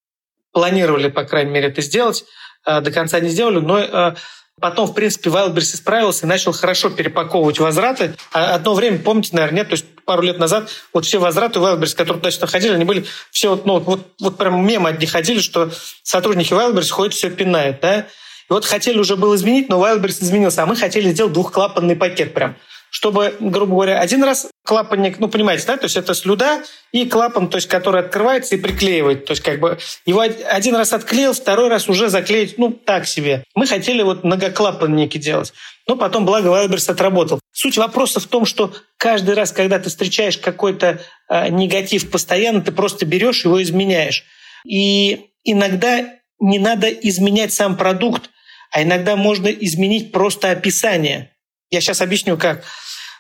планировали, 0.53 1.09
по 1.09 1.25
крайней 1.25 1.51
мере, 1.51 1.69
это 1.69 1.81
сделать. 1.81 2.25
До 2.67 2.91
конца 2.93 3.21
не 3.21 3.31
сделали, 3.31 3.59
но 3.59 4.15
Потом, 4.61 4.87
в 4.87 4.95
принципе, 4.95 5.31
Wildberries 5.31 5.75
исправился 5.75 6.27
и 6.27 6.29
начал 6.29 6.53
хорошо 6.53 6.91
перепаковывать 6.91 7.59
возвраты. 7.59 8.15
А 8.33 8.55
одно 8.55 8.75
время, 8.75 8.99
помните, 8.99 9.31
наверное, 9.33 9.61
нет, 9.61 9.69
то 9.69 9.73
есть 9.73 9.87
пару 10.11 10.23
лет 10.23 10.41
назад 10.41 10.69
вот 10.93 11.07
все 11.07 11.21
возвраты 11.21 11.61
Wildberries, 11.61 11.95
которые 11.95 12.21
туда 12.21 12.49
ходили, 12.49 12.73
они 12.73 12.85
были 12.85 13.07
все 13.31 13.51
вот, 13.51 13.65
ну, 13.65 13.79
вот, 13.79 14.09
вот 14.19 14.37
прям 14.37 14.67
мемы 14.67 14.89
одни 14.89 15.07
ходили, 15.07 15.39
что 15.39 15.71
сотрудники 16.03 16.53
Wildberries 16.53 16.91
ходят, 16.91 17.15
все 17.15 17.31
пинают, 17.31 17.79
да. 17.81 18.01
И 18.01 18.07
вот 18.49 18.65
хотели 18.65 18.99
уже 18.99 19.15
было 19.15 19.37
изменить, 19.37 19.69
но 19.69 19.79
Wildberries 19.79 20.25
изменился, 20.25 20.65
а 20.65 20.67
мы 20.67 20.75
хотели 20.75 21.11
сделать 21.11 21.33
двухклапанный 21.33 21.95
пакет 21.95 22.35
прям 22.35 22.57
чтобы, 22.91 23.37
грубо 23.41 23.73
говоря, 23.73 24.01
один 24.01 24.23
раз 24.25 24.49
клапанник, 24.65 25.19
ну, 25.19 25.29
понимаете, 25.29 25.65
да, 25.67 25.77
то 25.77 25.85
есть 25.85 25.97
это 25.97 26.15
слюда 26.15 26.63
и 26.93 27.07
клапан, 27.07 27.49
то 27.49 27.57
есть 27.57 27.69
который 27.69 28.03
открывается 28.03 28.57
и 28.57 28.59
приклеивает. 28.59 29.25
То 29.25 29.33
есть 29.33 29.43
как 29.43 29.61
бы 29.61 29.79
его 30.07 30.21
один 30.21 30.77
раз 30.77 30.93
отклеил, 30.93 31.33
второй 31.33 31.69
раз 31.69 31.89
уже 31.89 32.09
заклеить, 32.09 32.59
ну, 32.59 32.73
так 32.73 33.07
себе. 33.07 33.45
Мы 33.55 33.67
хотели 33.67 34.03
вот 34.03 34.25
многоклапанники 34.25 35.19
делать. 35.19 35.53
Но 35.87 35.97
потом, 35.97 36.27
благо, 36.27 36.49
Вайлберс 36.49 36.89
отработал. 36.89 37.41
Суть 37.53 37.79
вопроса 37.79 38.21
в 38.21 38.27
том, 38.27 38.45
что 38.45 38.73
каждый 38.97 39.35
раз, 39.35 39.53
когда 39.53 39.79
ты 39.79 39.89
встречаешь 39.89 40.39
какой-то 40.39 41.01
э, 41.29 41.49
негатив 41.49 42.11
постоянно, 42.11 42.61
ты 42.61 42.73
просто 42.73 43.07
берешь 43.07 43.45
его 43.45 43.63
изменяешь. 43.63 44.25
И 44.65 45.31
иногда 45.45 46.15
не 46.39 46.59
надо 46.59 46.89
изменять 46.89 47.53
сам 47.53 47.77
продукт, 47.77 48.31
а 48.73 48.83
иногда 48.83 49.17
можно 49.17 49.49
изменить 49.49 50.13
просто 50.13 50.51
описание. 50.51 51.33
Я 51.71 51.81
сейчас 51.81 52.01
объясню, 52.01 52.37
как. 52.37 52.65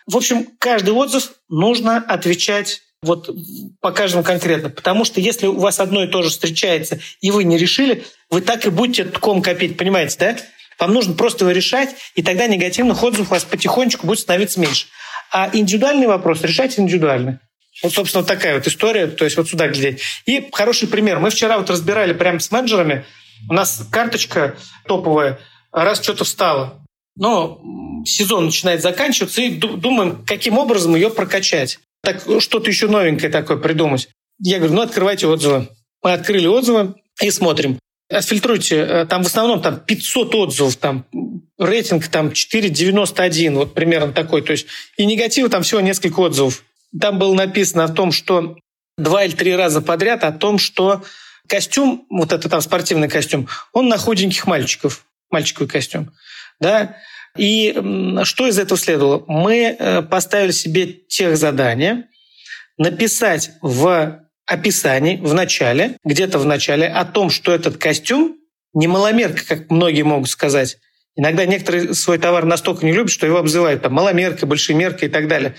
В 0.06 0.16
общем, 0.16 0.46
каждый 0.58 0.90
отзыв 0.90 1.32
нужно 1.48 1.98
отвечать 1.98 2.82
вот 3.02 3.30
по 3.80 3.92
каждому 3.92 4.22
конкретно. 4.22 4.70
Потому 4.70 5.04
что 5.04 5.20
если 5.20 5.46
у 5.46 5.58
вас 5.58 5.80
одно 5.80 6.04
и 6.04 6.08
то 6.08 6.22
же 6.22 6.28
встречается, 6.28 6.98
и 7.20 7.30
вы 7.30 7.44
не 7.44 7.56
решили, 7.56 8.04
вы 8.28 8.42
так 8.42 8.66
и 8.66 8.70
будете 8.70 9.04
тком 9.04 9.42
копить, 9.42 9.76
понимаете, 9.76 10.16
да? 10.18 10.36
Вам 10.78 10.94
нужно 10.94 11.14
просто 11.14 11.44
его 11.44 11.52
решать, 11.52 11.90
и 12.14 12.22
тогда 12.22 12.46
негативных 12.46 13.02
отзывов 13.02 13.30
у 13.30 13.34
вас 13.34 13.44
потихонечку 13.44 14.06
будет 14.06 14.20
становиться 14.20 14.60
меньше. 14.60 14.86
А 15.30 15.50
индивидуальный 15.52 16.06
вопрос 16.06 16.42
решайте 16.42 16.80
индивидуально. 16.80 17.40
Вот, 17.82 17.92
собственно, 17.92 18.24
такая 18.24 18.54
вот 18.56 18.66
история, 18.66 19.06
то 19.06 19.24
есть 19.24 19.36
вот 19.36 19.48
сюда 19.48 19.68
глядеть. 19.68 20.02
И 20.26 20.48
хороший 20.52 20.88
пример. 20.88 21.18
Мы 21.18 21.30
вчера 21.30 21.58
вот 21.58 21.70
разбирали 21.70 22.12
прямо 22.12 22.40
с 22.40 22.50
менеджерами, 22.50 23.04
у 23.48 23.54
нас 23.54 23.86
карточка 23.90 24.56
топовая, 24.86 25.38
раз 25.72 26.02
что-то 26.02 26.24
встало, 26.24 26.79
но 27.20 27.61
сезон 28.06 28.46
начинает 28.46 28.83
заканчиваться, 28.83 29.42
и 29.42 29.50
думаем, 29.50 30.24
каким 30.26 30.59
образом 30.59 30.96
ее 30.96 31.11
прокачать. 31.11 31.78
Так 32.02 32.24
что-то 32.40 32.70
еще 32.70 32.88
новенькое 32.88 33.30
такое 33.30 33.59
придумать. 33.59 34.09
Я 34.42 34.56
говорю, 34.56 34.74
ну, 34.74 34.80
открывайте 34.80 35.26
отзывы. 35.26 35.68
Мы 36.02 36.12
открыли 36.14 36.46
отзывы 36.46 36.94
и 37.20 37.30
смотрим. 37.30 37.78
Отфильтруйте, 38.11 38.76
э, 38.76 39.06
там 39.06 39.22
в 39.22 39.26
основном 39.26 39.61
там 39.61 39.78
500 39.80 40.35
отзывов, 40.35 40.76
там 40.76 41.04
рейтинг 41.59 42.09
там 42.09 42.28
4,91, 42.28 43.54
вот 43.54 43.74
примерно 43.74 44.12
такой. 44.12 44.40
То 44.40 44.52
есть 44.52 44.66
и 44.96 45.04
негатива 45.04 45.50
там 45.50 45.62
всего 45.62 45.80
несколько 45.80 46.20
отзывов. 46.20 46.64
Там 46.98 47.18
было 47.18 47.35
написано 47.35 47.85
о 47.85 47.88
том, 47.88 48.12
что 48.12 48.56
два 48.96 49.24
или 49.24 49.33
три 49.33 49.54
раза 49.54 49.83
подряд 49.83 50.24
о 50.24 50.33
том, 50.33 50.59
что 50.59 51.04
костюм, 51.46 52.06
вот 52.09 52.33
это 52.33 52.48
там 52.48 52.62
спортивный 52.62 53.09
костюм, 53.09 53.46
он 53.74 53.88
на 53.88 53.98
худеньких 53.98 54.46
мальчиков, 54.46 55.04
мальчиковый 55.30 55.68
костюм. 55.68 56.11
Да? 56.60 56.96
И 57.36 57.72
что 58.24 58.46
из 58.46 58.58
этого 58.58 58.78
следовало? 58.78 59.24
Мы 59.26 59.76
э, 59.78 60.02
поставили 60.02 60.50
себе 60.50 60.86
тех 60.86 61.36
задания 61.36 62.08
написать 62.76 63.52
в 63.62 64.20
описании, 64.46 65.16
в 65.16 65.32
начале, 65.32 65.96
где-то 66.04 66.38
в 66.38 66.46
начале, 66.46 66.88
о 66.88 67.04
том, 67.04 67.30
что 67.30 67.52
этот 67.52 67.76
костюм 67.76 68.36
не 68.74 68.88
маломерка, 68.88 69.46
как 69.46 69.70
многие 69.70 70.02
могут 70.02 70.28
сказать. 70.28 70.78
Иногда 71.16 71.46
некоторые 71.46 71.94
свой 71.94 72.18
товар 72.18 72.44
настолько 72.44 72.84
не 72.86 72.92
любят, 72.92 73.12
что 73.12 73.26
его 73.26 73.38
обзывают 73.38 73.82
там 73.82 73.92
маломерка, 73.92 74.46
большемерка 74.46 75.06
и 75.06 75.08
так 75.08 75.28
далее. 75.28 75.54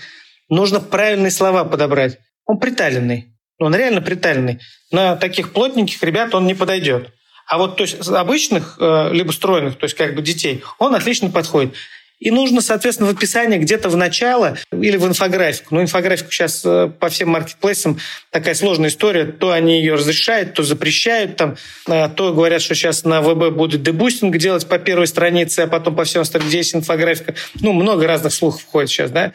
Нужно 0.48 0.80
правильные 0.80 1.30
слова 1.30 1.64
подобрать. 1.64 2.18
Он 2.44 2.58
приталенный. 2.58 3.32
Он 3.58 3.74
реально 3.74 4.02
приталенный. 4.02 4.60
На 4.90 5.16
таких 5.16 5.52
плотненьких 5.52 6.02
ребят 6.02 6.34
он 6.34 6.46
не 6.46 6.54
подойдет. 6.54 7.12
А 7.46 7.58
вот 7.58 7.76
то 7.76 7.82
есть 7.82 8.08
обычных, 8.08 8.76
э, 8.80 9.10
либо 9.12 9.32
стройных, 9.32 9.76
то 9.76 9.84
есть 9.84 9.96
как 9.96 10.14
бы 10.14 10.22
детей, 10.22 10.62
он 10.78 10.94
отлично 10.94 11.30
подходит. 11.30 11.74
И 12.22 12.30
нужно, 12.30 12.60
соответственно, 12.60 13.10
в 13.10 13.16
описании 13.16 13.58
где-то 13.58 13.88
в 13.88 13.96
начало 13.96 14.56
или 14.70 14.96
в 14.96 15.04
инфографику. 15.04 15.74
Ну, 15.74 15.82
инфографику 15.82 16.30
сейчас 16.30 16.62
э, 16.64 16.88
по 17.00 17.08
всем 17.08 17.30
маркетплейсам 17.30 17.98
такая 18.30 18.54
сложная 18.54 18.90
история. 18.90 19.24
То 19.24 19.50
они 19.50 19.78
ее 19.78 19.94
разрешают, 19.94 20.54
то 20.54 20.62
запрещают. 20.62 21.36
Там, 21.36 21.56
э, 21.88 22.08
то 22.10 22.32
говорят, 22.32 22.62
что 22.62 22.76
сейчас 22.76 23.02
на 23.02 23.22
ВБ 23.22 23.52
будет 23.56 23.82
дебустинг 23.82 24.36
делать 24.36 24.68
по 24.68 24.78
первой 24.78 25.08
странице, 25.08 25.60
а 25.60 25.66
потом 25.66 25.96
по 25.96 26.04
всем 26.04 26.22
остальным, 26.22 26.48
где 26.48 26.58
есть 26.58 26.76
инфографика. 26.76 27.34
Ну, 27.60 27.72
много 27.72 28.06
разных 28.06 28.32
слухов 28.32 28.62
входит 28.62 28.90
сейчас, 28.90 29.10
да. 29.10 29.32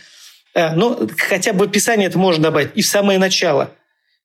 Ну, 0.56 1.10
хотя 1.18 1.52
бы 1.52 1.66
описание 1.66 2.08
это 2.08 2.18
можно 2.18 2.44
добавить. 2.44 2.70
И 2.74 2.82
в 2.82 2.88
самое 2.88 3.20
начало. 3.20 3.72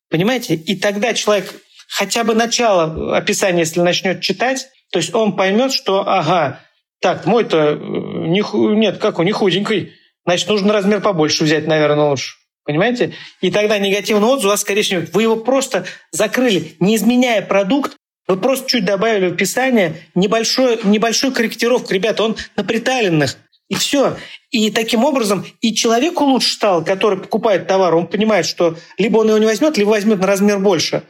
Понимаете? 0.09 0.55
И 0.55 0.77
тогда 0.77 1.15
человек 1.15 1.53
хотя 1.93 2.25
бы 2.25 2.35
начало 2.35 3.17
описания, 3.17 3.61
если 3.61 3.81
начнет 3.81 4.23
читать, 4.23 4.69
то 4.91 4.99
есть 4.99 5.15
он 5.15 5.37
поймет, 5.37 5.73
что, 5.73 6.09
ага, 6.09 6.61
так, 7.01 7.27
мой-то 7.27 7.59
э, 7.59 7.77
не, 7.77 8.43
нет, 8.77 8.97
как 8.99 9.19
он, 9.19 9.27
не 9.27 9.33
худенький, 9.33 9.93
значит, 10.25 10.49
нужно 10.49 10.73
размер 10.73 11.03
побольше 11.03 11.45
взять, 11.45 11.67
наверное, 11.67 12.09
лучше. 12.09 12.37
Понимаете? 12.65 13.13
И 13.41 13.51
тогда 13.51 13.79
негативный 13.79 14.27
отзыв 14.27 14.47
у 14.47 14.49
вас, 14.49 14.61
скорее 14.61 14.83
всего, 14.83 15.03
вы 15.13 15.23
его 15.23 15.37
просто 15.37 15.85
закрыли, 16.13 16.77
не 16.81 16.97
изменяя 16.97 17.43
продукт, 17.43 17.97
вы 18.27 18.37
просто 18.37 18.71
чуть 18.71 18.85
добавили 18.85 19.29
в 19.29 19.35
описание 19.35 19.97
небольшой, 20.15 20.79
небольшую 20.85 21.35
корректировку. 21.35 21.93
Ребята, 21.93 22.23
он 22.23 22.37
на 22.57 22.65
приталенных. 22.65 23.37
И 23.69 23.75
все. 23.75 24.17
И 24.51 24.71
таким 24.71 25.05
образом 25.05 25.45
и 25.61 25.75
человеку 25.75 26.25
лучше 26.25 26.53
стало, 26.53 26.83
который 26.83 27.19
покупает 27.19 27.67
товар, 27.67 27.95
он 27.95 28.07
понимает, 28.07 28.47
что 28.47 28.77
либо 28.97 29.19
он 29.19 29.29
его 29.29 29.39
не 29.39 29.47
возьмет, 29.47 29.77
либо 29.77 29.91
возьмет 29.91 30.21
на 30.21 30.27
размер 30.27 30.59
больше. 30.59 31.03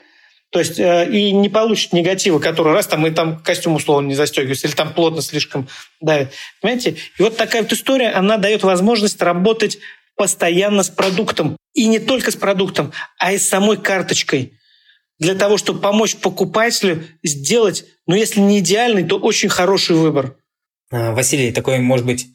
То 0.53 0.59
есть 0.59 0.79
э, 0.79 1.11
и 1.11 1.33
не 1.33 1.49
получит 1.49 1.95
негатива, 1.95 2.39
который 2.39 2.75
раз 2.75 2.87
там 2.87 3.07
и 3.07 3.11
там 3.11 3.43
костюм 3.43 3.77
условно 3.77 4.09
не 4.09 4.15
застегивается, 4.15 4.67
или 4.67 4.75
там 4.75 4.93
плотно 4.93 5.23
слишком 5.23 5.67
давит. 6.01 6.29
Понимаете? 6.61 6.97
И 7.19 7.23
вот 7.23 7.39
такая 7.39 7.63
вот 7.63 7.73
история, 7.73 8.11
она 8.11 8.37
дает 8.37 8.63
возможность 8.63 9.21
работать 9.23 9.79
постоянно 10.15 10.83
с 10.83 10.91
продуктом. 10.91 11.57
И 11.73 11.89
не 11.89 11.99
только 11.99 12.31
с 12.31 12.37
продуктом, 12.37 12.93
а 13.19 13.33
и 13.33 13.39
с 13.39 13.49
самой 13.49 13.79
карточкой. 13.79 14.53
Для 15.19 15.35
того, 15.35 15.57
чтобы 15.57 15.81
помочь 15.81 16.17
покупателю 16.17 17.03
сделать, 17.23 17.87
ну 18.07 18.15
если 18.15 18.41
не 18.41 18.59
идеальный, 18.59 19.05
то 19.05 19.19
очень 19.19 19.49
хороший 19.49 19.97
выбор. 19.97 20.37
А, 20.91 21.13
Василий, 21.13 21.51
такой, 21.53 21.79
может 21.79 22.05
быть, 22.05 22.27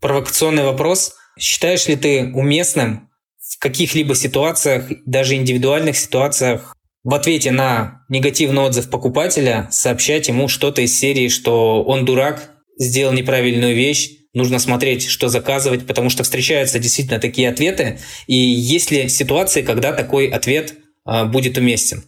провокационный 0.00 0.64
вопрос. 0.64 1.14
Считаешь 1.38 1.86
ли 1.88 1.96
ты 1.96 2.32
уместным 2.32 3.10
в 3.38 3.58
каких-либо 3.58 4.14
ситуациях, 4.14 4.86
даже 5.04 5.34
индивидуальных 5.34 5.98
ситуациях, 5.98 6.75
в 7.06 7.14
ответе 7.14 7.52
на 7.52 8.04
негативный 8.08 8.62
отзыв 8.62 8.90
покупателя 8.90 9.68
сообщать 9.70 10.26
ему 10.26 10.48
что-то 10.48 10.82
из 10.82 10.98
серии, 10.98 11.28
что 11.28 11.84
он 11.84 12.04
дурак, 12.04 12.50
сделал 12.78 13.12
неправильную 13.12 13.76
вещь, 13.76 14.10
нужно 14.34 14.58
смотреть, 14.58 15.06
что 15.06 15.28
заказывать, 15.28 15.86
потому 15.86 16.10
что 16.10 16.24
встречаются 16.24 16.80
действительно 16.80 17.20
такие 17.20 17.48
ответы. 17.48 18.00
И 18.26 18.34
есть 18.34 18.90
ли 18.90 19.08
ситуации, 19.08 19.62
когда 19.62 19.92
такой 19.92 20.26
ответ 20.26 20.74
а, 21.04 21.26
будет 21.26 21.56
уместен? 21.56 22.02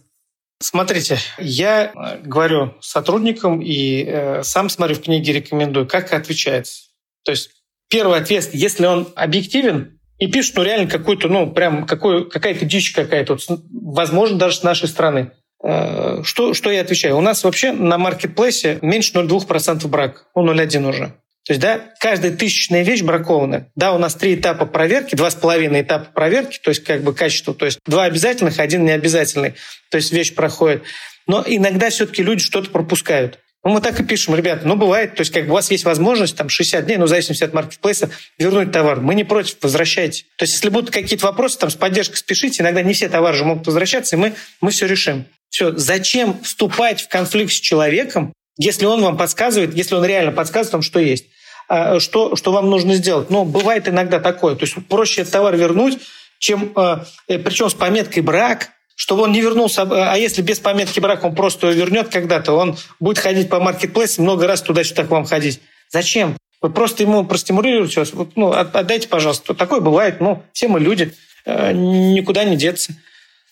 Смотрите, 0.61 1.17
я 1.37 1.93
э, 1.95 2.19
говорю 2.21 2.73
сотрудникам 2.81 3.61
и 3.61 4.03
э, 4.03 4.43
сам 4.43 4.67
смотрю 4.67 4.95
в 4.95 5.01
книге, 5.01 5.31
рекомендую, 5.31 5.87
как 5.87 6.11
отвечается. 6.11 6.89
То 7.23 7.31
есть 7.31 7.51
первый 7.89 8.19
ответ, 8.19 8.49
если 8.51 8.85
он 8.85 9.07
объективен, 9.15 9.98
и 10.19 10.27
пишут, 10.27 10.57
ну, 10.57 10.63
реально 10.63 10.87
какую-то, 10.87 11.29
ну, 11.29 11.51
прям 11.51 11.85
какую, 11.85 12.29
какая-то 12.29 12.65
дичь 12.65 12.91
какая-то, 12.91 13.33
вот, 13.33 13.59
возможно, 13.71 14.37
даже 14.37 14.57
с 14.57 14.63
нашей 14.63 14.87
страны. 14.87 15.31
Э, 15.63 16.21
что, 16.23 16.53
что 16.53 16.69
я 16.71 16.81
отвечаю? 16.81 17.17
У 17.17 17.21
нас 17.21 17.43
вообще 17.43 17.71
на 17.71 17.97
маркетплейсе 17.97 18.79
меньше 18.81 19.13
0,2% 19.13 19.87
брак, 19.87 20.25
ну, 20.35 20.53
0,1 20.53 20.87
уже. 20.87 21.13
То 21.45 21.53
есть, 21.53 21.61
да, 21.61 21.81
каждая 21.99 22.35
тысячная 22.35 22.83
вещь 22.83 23.01
бракованная. 23.01 23.71
Да, 23.75 23.93
у 23.93 23.97
нас 23.97 24.13
три 24.13 24.35
этапа 24.35 24.65
проверки, 24.65 25.15
два 25.15 25.31
с 25.31 25.35
половиной 25.35 25.81
этапа 25.81 26.11
проверки, 26.13 26.59
то 26.61 26.69
есть 26.69 26.83
как 26.83 27.01
бы 27.01 27.13
качество, 27.13 27.55
то 27.55 27.65
есть 27.65 27.79
два 27.87 28.03
обязательных, 28.03 28.59
один 28.59 28.85
необязательный. 28.85 29.55
То 29.89 29.97
есть 29.97 30.11
вещь 30.11 30.35
проходит. 30.35 30.83
Но 31.27 31.43
иногда 31.47 31.89
все-таки 31.89 32.23
люди 32.23 32.43
что-то 32.43 32.69
пропускают. 32.69 33.39
Ну, 33.63 33.71
мы 33.71 33.81
так 33.81 33.99
и 33.99 34.03
пишем, 34.03 34.35
ребята, 34.35 34.65
ну, 34.65 34.77
бывает, 34.77 35.15
то 35.15 35.21
есть 35.21 35.33
как 35.33 35.45
бы 35.45 35.51
у 35.51 35.53
вас 35.53 35.69
есть 35.69 35.83
возможность 35.83 36.37
там 36.37 36.47
60 36.47 36.85
дней, 36.85 36.95
ну, 36.97 37.05
в 37.05 37.09
зависимости 37.09 37.43
от 37.43 37.53
маркетплейса, 37.53 38.09
вернуть 38.37 38.71
товар. 38.71 39.01
Мы 39.01 39.15
не 39.15 39.25
против, 39.25 39.57
возвращайте. 39.61 40.23
То 40.37 40.43
есть 40.43 40.53
если 40.53 40.69
будут 40.69 40.91
какие-то 40.91 41.25
вопросы, 41.25 41.59
там, 41.59 41.69
с 41.69 41.75
поддержкой 41.75 42.15
спешите, 42.15 42.63
иногда 42.63 42.81
не 42.81 42.93
все 42.93 43.09
товары 43.09 43.35
же 43.35 43.43
могут 43.43 43.67
возвращаться, 43.67 44.15
и 44.15 44.19
мы, 44.19 44.33
мы 44.61 44.71
все 44.71 44.87
решим. 44.87 45.25
Все, 45.49 45.75
зачем 45.75 46.39
вступать 46.41 47.01
в 47.01 47.09
конфликт 47.09 47.51
с 47.51 47.59
человеком, 47.59 48.31
если 48.57 48.85
он 48.85 49.01
вам 49.01 49.17
подсказывает, 49.17 49.75
если 49.75 49.95
он 49.95 50.05
реально 50.05 50.31
подсказывает 50.31 50.73
вам, 50.73 50.81
что 50.81 50.99
есть, 50.99 51.25
а, 51.67 51.99
что, 51.99 52.37
что 52.37 52.53
вам 52.53 52.69
нужно 52.69 52.95
сделать. 52.95 53.29
Но 53.29 53.43
бывает 53.43 53.89
иногда 53.89 54.21
такое. 54.21 54.55
То 54.55 54.65
есть 54.65 54.75
проще 54.87 55.21
этот 55.21 55.33
товар 55.33 55.57
вернуть, 55.57 55.99
чем, 56.39 56.71
а, 56.75 57.05
э, 57.27 57.39
причем 57.39 57.69
с 57.69 57.73
пометкой 57.73 58.23
«брак», 58.23 58.69
чтобы 58.99 59.23
он 59.23 59.31
не 59.31 59.39
вернулся, 59.39 59.83
а 59.89 60.17
если 60.17 60.41
без 60.41 60.59
пометки 60.59 60.99
брак 60.99 61.23
он 61.23 61.33
просто 61.33 61.71
вернет 61.71 62.09
когда-то, 62.09 62.51
он 62.51 62.77
будет 62.99 63.17
ходить 63.17 63.47
по 63.47 63.61
маркетплейсу 63.61 64.21
много 64.21 64.45
раз 64.45 64.61
туда-сюда 64.61 65.05
к 65.05 65.09
вам 65.09 65.23
ходить. 65.23 65.61
Зачем? 65.89 66.35
Вы 66.61 66.69
просто 66.69 67.03
ему 67.03 67.23
простимулируете 67.23 68.01
вас. 68.01 68.11
Ну, 68.35 68.51
отдайте, 68.51 69.07
пожалуйста. 69.07 69.53
Такое 69.53 69.79
бывает. 69.79 70.19
Ну, 70.19 70.43
все 70.51 70.67
мы 70.67 70.81
люди. 70.81 71.13
Э, 71.45 71.71
никуда 71.71 72.43
не 72.43 72.57
деться. 72.57 72.91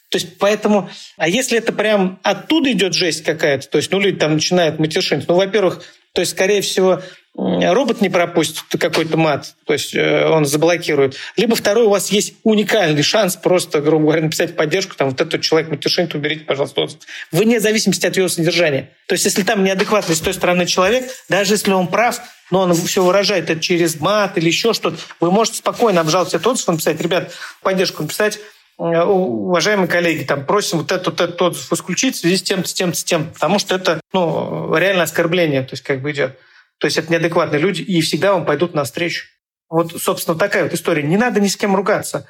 То 0.10 0.18
есть 0.18 0.38
поэтому, 0.38 0.90
а 1.16 1.30
если 1.30 1.58
это 1.58 1.72
прям 1.72 2.20
оттуда 2.24 2.70
идет 2.74 2.94
жесть 2.94 3.24
какая-то, 3.24 3.70
то 3.70 3.78
есть, 3.78 3.90
ну, 3.90 4.02
люди 4.02 4.18
там 4.18 4.34
начинают 4.34 4.80
матершинить, 4.80 5.30
ну, 5.30 5.36
во-первых, 5.36 5.82
то 6.18 6.22
есть, 6.22 6.32
скорее 6.32 6.62
всего, 6.62 7.00
робот 7.36 8.02
не 8.02 8.10
пропустит 8.10 8.64
какой-то 8.80 9.18
мат, 9.18 9.54
то 9.68 9.74
есть 9.74 9.94
э, 9.94 10.28
он 10.28 10.46
заблокирует. 10.46 11.16
Либо 11.36 11.56
второй, 11.56 11.86
у 11.86 11.90
вас 11.90 12.10
есть 12.10 12.34
уникальный 12.42 13.04
шанс 13.04 13.36
просто, 13.36 13.82
грубо 13.82 14.06
говоря, 14.06 14.24
написать 14.24 14.56
поддержку, 14.56 14.96
там, 14.96 15.12
вот 15.12 15.22
этот 15.22 15.42
человек 15.44 15.70
матершинит, 15.70 16.16
уберите, 16.16 16.44
пожалуйста, 16.44 16.82
отзыв. 16.82 17.02
Вне 17.32 17.60
зависимости 17.60 18.08
от 18.08 18.18
его 18.18 18.30
содержания. 18.30 18.90
То 19.06 19.14
есть 19.14 19.26
если 19.26 19.44
там 19.44 19.64
неадекватный 19.64 20.16
с 20.16 20.20
той 20.20 20.34
стороны 20.34 20.66
человек, 20.66 21.08
даже 21.30 21.54
если 21.54 21.70
он 21.70 21.86
прав, 21.86 22.20
но 22.50 22.62
он 22.62 22.74
все 22.74 23.04
выражает 23.04 23.52
это 23.52 23.62
через 23.62 24.00
мат 24.00 24.40
или 24.40 24.48
еще 24.48 24.74
что-то, 24.74 24.98
вы 25.20 25.30
можете 25.30 25.60
спокойно 25.60 26.02
обжаловать 26.02 26.34
этот 26.34 26.48
отзыв, 26.48 26.68
написать, 26.68 27.00
ребят, 27.00 27.32
поддержку 27.62 28.02
написать, 28.02 28.40
уважаемые 28.78 29.88
коллеги, 29.88 30.24
там, 30.24 30.46
просим 30.46 30.80
вот 30.80 30.92
этот, 30.92 31.08
вот 31.08 31.22
этот 31.22 31.42
отзыв 31.42 31.74
исключить 31.74 32.16
в 32.16 32.20
связи 32.20 32.38
с 32.38 32.44
тем, 32.44 32.64
с 32.64 32.74
тем, 32.74 32.94
с 32.94 33.04
тем, 33.04 33.32
потому 33.34 33.58
что 33.58 33.76
это 33.76 34.00
ну, 34.14 34.76
реально 34.76 35.04
оскорбление, 35.04 35.64
то 35.64 35.74
есть 35.74 35.84
как 35.84 36.02
бы 36.02 36.12
идет. 36.12 36.38
То 36.78 36.86
есть 36.86 36.98
это 36.98 37.12
неадекватные 37.12 37.60
люди, 37.60 37.82
и 37.82 38.02
всегда 38.02 38.34
вам 38.34 38.46
пойдут 38.46 38.76
навстречу. 38.76 39.26
Вот, 39.68 40.00
собственно, 40.00 40.38
такая 40.38 40.64
вот 40.64 40.74
история. 40.74 41.02
Не 41.02 41.18
надо 41.18 41.40
ни 41.40 41.48
с 41.48 41.58
кем 41.58 41.76
ругаться. 41.76 42.28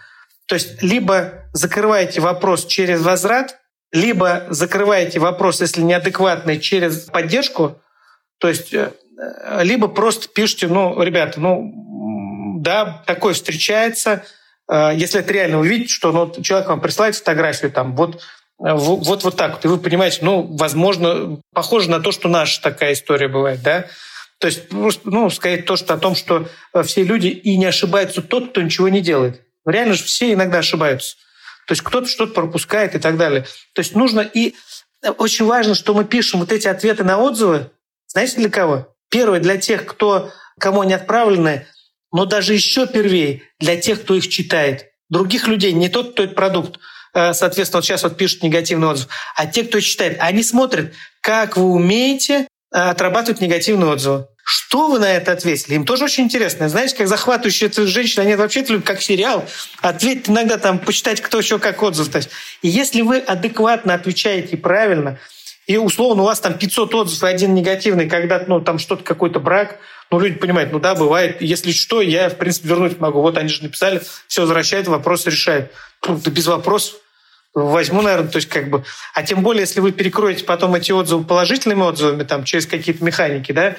То 0.47 0.55
есть 0.55 0.81
либо 0.81 1.49
закрываете 1.51 2.21
вопрос 2.21 2.65
через 2.65 3.01
возврат, 3.01 3.59
либо 3.91 4.45
закрываете 4.49 5.19
вопрос, 5.19 5.59
если 5.59 5.81
неадекватный, 5.81 6.59
через 6.59 7.01
поддержку, 7.01 7.81
то 8.37 8.47
есть 8.47 8.73
э, 8.73 8.91
либо 9.63 9.89
просто 9.89 10.29
пишите, 10.29 10.67
ну, 10.67 11.01
ребята, 11.01 11.41
ну, 11.41 12.59
да, 12.61 13.03
такое 13.05 13.33
встречается– 13.33 14.23
Э, 14.33 14.46
если 14.69 15.21
это 15.21 15.33
реально 15.33 15.59
вы 15.59 15.67
видите, 15.67 15.93
что 15.93 16.11
ну, 16.11 16.41
человек 16.41 16.67
вам 16.67 16.81
присылает 16.81 17.15
фотографию, 17.15 17.71
там, 17.71 17.95
вот, 17.95 18.15
э, 18.15 18.73
вот, 18.73 19.23
вот 19.23 19.35
так 19.35 19.53
вот, 19.53 19.65
и 19.65 19.67
вы 19.67 19.77
понимаете, 19.77 20.19
ну, 20.21 20.43
возможно, 20.57 21.39
похоже 21.53 21.89
на 21.89 21.99
то, 21.99 22.11
что 22.11 22.27
наша 22.27 22.61
такая 22.61 22.93
история 22.93 23.27
бывает, 23.27 23.61
да, 23.61 23.87
то 24.39 24.47
есть, 24.47 24.71
ну, 24.71 25.29
сказать 25.29 25.65
то, 25.65 25.77
что 25.77 25.93
о 25.93 25.97
том, 25.97 26.15
что 26.15 26.47
э, 26.73 26.83
все 26.83 27.03
люди 27.03 27.27
и 27.27 27.57
не 27.57 27.65
ошибаются 27.65 28.21
тот, 28.21 28.51
кто 28.51 28.61
ничего 28.61 28.87
не 28.89 29.01
делает. 29.01 29.41
Реально 29.65 29.95
же 29.95 30.03
все 30.03 30.33
иногда 30.33 30.59
ошибаются. 30.59 31.15
То 31.65 31.73
есть 31.73 31.81
кто-то 31.81 32.07
что-то 32.07 32.33
пропускает 32.33 32.95
и 32.95 32.99
так 32.99 33.17
далее. 33.17 33.45
То 33.73 33.81
есть 33.81 33.95
нужно 33.95 34.21
и 34.21 34.55
очень 35.17 35.45
важно, 35.45 35.75
что 35.75 35.93
мы 35.93 36.05
пишем 36.05 36.39
вот 36.39 36.51
эти 36.51 36.67
ответы 36.67 37.03
на 37.03 37.17
отзывы. 37.17 37.71
Знаете 38.07 38.37
для 38.37 38.49
кого? 38.49 38.93
Первое, 39.09 39.39
для 39.39 39.57
тех, 39.57 39.85
кто, 39.85 40.31
кому 40.59 40.81
они 40.81 40.93
отправлены, 40.93 41.67
но 42.11 42.25
даже 42.25 42.53
еще 42.53 42.87
первее 42.87 43.43
для 43.59 43.75
тех, 43.77 44.01
кто 44.01 44.15
их 44.15 44.27
читает. 44.27 44.87
Других 45.09 45.47
людей, 45.47 45.73
не 45.73 45.89
тот, 45.89 46.13
кто 46.13 46.23
этот 46.23 46.35
продукт, 46.35 46.79
э, 47.13 47.33
соответственно, 47.33 47.79
вот 47.79 47.85
сейчас 47.85 48.03
вот 48.03 48.17
пишут 48.17 48.43
негативный 48.43 48.87
отзыв, 48.87 49.07
а 49.35 49.45
те, 49.45 49.63
кто 49.63 49.79
читает, 49.79 50.17
они 50.19 50.43
смотрят, 50.43 50.93
как 51.21 51.57
вы 51.57 51.65
умеете 51.65 52.47
э, 52.73 52.77
отрабатывать 52.77 53.41
негативные 53.41 53.91
отзывы. 53.91 54.27
Что 54.49 54.87
вы 54.87 54.99
на 54.99 55.11
это 55.11 55.33
ответили? 55.33 55.75
Им 55.75 55.85
тоже 55.85 56.05
очень 56.05 56.23
интересно. 56.23 56.69
Знаете, 56.69 56.95
как 56.95 57.09
захватывающие 57.09 57.69
это 57.69 57.85
женщины, 57.85 58.23
они 58.23 58.35
вообще 58.35 58.61
любят 58.61 58.85
как 58.85 59.01
сериал. 59.01 59.45
Ответить 59.81 60.29
иногда 60.29 60.57
там, 60.57 60.79
почитать, 60.79 61.19
кто 61.19 61.39
еще 61.39 61.59
как 61.59 61.83
отзыв. 61.83 62.07
И 62.61 62.69
если 62.69 63.01
вы 63.01 63.17
адекватно 63.17 63.93
отвечаете 63.93 64.55
правильно, 64.55 65.19
и 65.67 65.77
условно 65.77 66.23
у 66.23 66.25
вас 66.25 66.39
там 66.39 66.57
500 66.57 66.95
отзывов 66.95 67.23
и 67.29 67.33
один 67.33 67.53
негативный, 67.53 68.09
когда 68.09 68.43
ну, 68.47 68.61
там 68.61 68.79
что-то, 68.79 69.03
какой-то 69.03 69.39
брак, 69.39 69.79
ну, 70.09 70.19
люди 70.19 70.35
понимают, 70.35 70.71
ну 70.71 70.79
да, 70.79 70.95
бывает, 70.95 71.41
если 71.41 71.73
что, 71.73 72.01
я, 72.01 72.29
в 72.29 72.37
принципе, 72.37 72.69
вернуть 72.69 72.99
могу. 72.99 73.21
Вот 73.21 73.37
они 73.37 73.49
же 73.49 73.63
написали, 73.63 74.01
все 74.27 74.41
возвращает, 74.41 74.87
вопрос 74.87 75.25
решает. 75.25 75.73
Ну, 76.07 76.19
да 76.23 76.31
без 76.31 76.47
вопросов 76.47 76.95
возьму, 77.53 78.01
наверное, 78.01 78.29
то 78.29 78.37
есть 78.37 78.47
как 78.47 78.69
бы... 78.69 78.85
А 79.13 79.23
тем 79.23 79.41
более, 79.41 79.61
если 79.61 79.81
вы 79.81 79.91
перекроете 79.91 80.45
потом 80.45 80.75
эти 80.75 80.93
отзывы 80.93 81.25
положительными 81.25 81.81
отзывами, 81.81 82.23
там, 82.23 82.45
через 82.45 82.65
какие-то 82.65 83.03
механики, 83.03 83.51
да, 83.51 83.75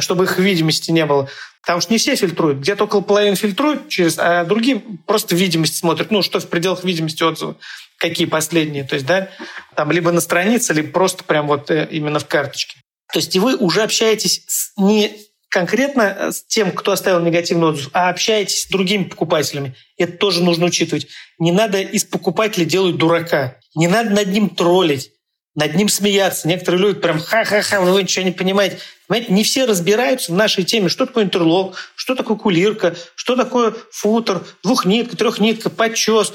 чтобы 0.00 0.24
их 0.24 0.38
видимости 0.38 0.90
не 0.90 1.06
было. 1.06 1.28
Потому 1.60 1.80
что 1.80 1.92
не 1.92 1.98
все 1.98 2.16
фильтруют. 2.16 2.58
Где-то 2.58 2.84
около 2.84 3.02
половины 3.02 3.36
фильтруют, 3.36 3.88
через, 3.88 4.18
а 4.18 4.44
другие 4.44 4.82
просто 5.06 5.36
видимость 5.36 5.76
смотрят. 5.76 6.10
Ну, 6.10 6.22
что 6.22 6.40
в 6.40 6.48
пределах 6.48 6.82
видимости 6.82 7.22
отзывы 7.22 7.56
какие 7.98 8.26
последние, 8.26 8.84
то 8.84 8.94
есть, 8.94 9.06
да, 9.06 9.28
там 9.76 9.90
либо 9.92 10.12
на 10.12 10.20
странице, 10.20 10.72
либо 10.72 10.90
просто 10.90 11.24
прям 11.24 11.46
вот 11.46 11.70
э, 11.70 11.86
именно 11.90 12.18
в 12.18 12.26
карточке. 12.26 12.78
То 13.12 13.18
есть 13.18 13.34
и 13.34 13.40
вы 13.40 13.56
уже 13.56 13.82
общаетесь 13.82 14.44
с, 14.46 14.72
не 14.76 15.12
конкретно 15.50 16.02
э, 16.02 16.32
с 16.32 16.44
тем, 16.44 16.72
кто 16.72 16.92
оставил 16.92 17.20
негативный 17.20 17.68
отзыв, 17.68 17.90
а 17.92 18.08
общаетесь 18.08 18.62
с 18.62 18.68
другими 18.68 19.04
покупателями. 19.04 19.74
Это 19.96 20.12
тоже 20.12 20.42
нужно 20.42 20.66
учитывать. 20.66 21.08
Не 21.38 21.52
надо 21.52 21.80
из 21.80 22.04
покупателя 22.04 22.64
делать 22.64 22.96
дурака. 22.96 23.56
Не 23.74 23.88
надо 23.88 24.10
над 24.10 24.28
ним 24.28 24.50
троллить 24.50 25.12
над 25.58 25.74
ним 25.74 25.88
смеяться. 25.88 26.46
Некоторые 26.46 26.80
люди 26.80 27.00
прям 27.00 27.18
ха-ха-ха, 27.20 27.80
вы 27.80 28.02
ничего 28.02 28.24
не 28.24 28.30
понимаете. 28.30 28.78
Понимаете, 29.08 29.32
не 29.32 29.42
все 29.42 29.64
разбираются 29.64 30.30
в 30.30 30.36
нашей 30.36 30.62
теме, 30.62 30.88
что 30.88 31.04
такое 31.04 31.24
интерлок, 31.24 31.74
что 31.96 32.14
такое 32.14 32.36
кулирка, 32.36 32.94
что 33.16 33.34
такое 33.34 33.74
футер, 33.90 34.44
двухнитка, 34.62 35.16
трехнитка, 35.16 35.68
подчес, 35.68 36.32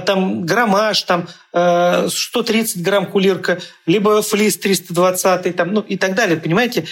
там 0.00 0.46
граммаж, 0.46 1.02
там 1.02 1.28
э, 1.52 2.08
130 2.08 2.82
грамм 2.82 3.06
кулирка, 3.06 3.60
либо 3.86 4.22
флис 4.22 4.56
320, 4.58 5.56
там, 5.56 5.72
ну 5.72 5.80
и 5.80 5.96
так 5.96 6.14
далее, 6.14 6.36
понимаете? 6.36 6.84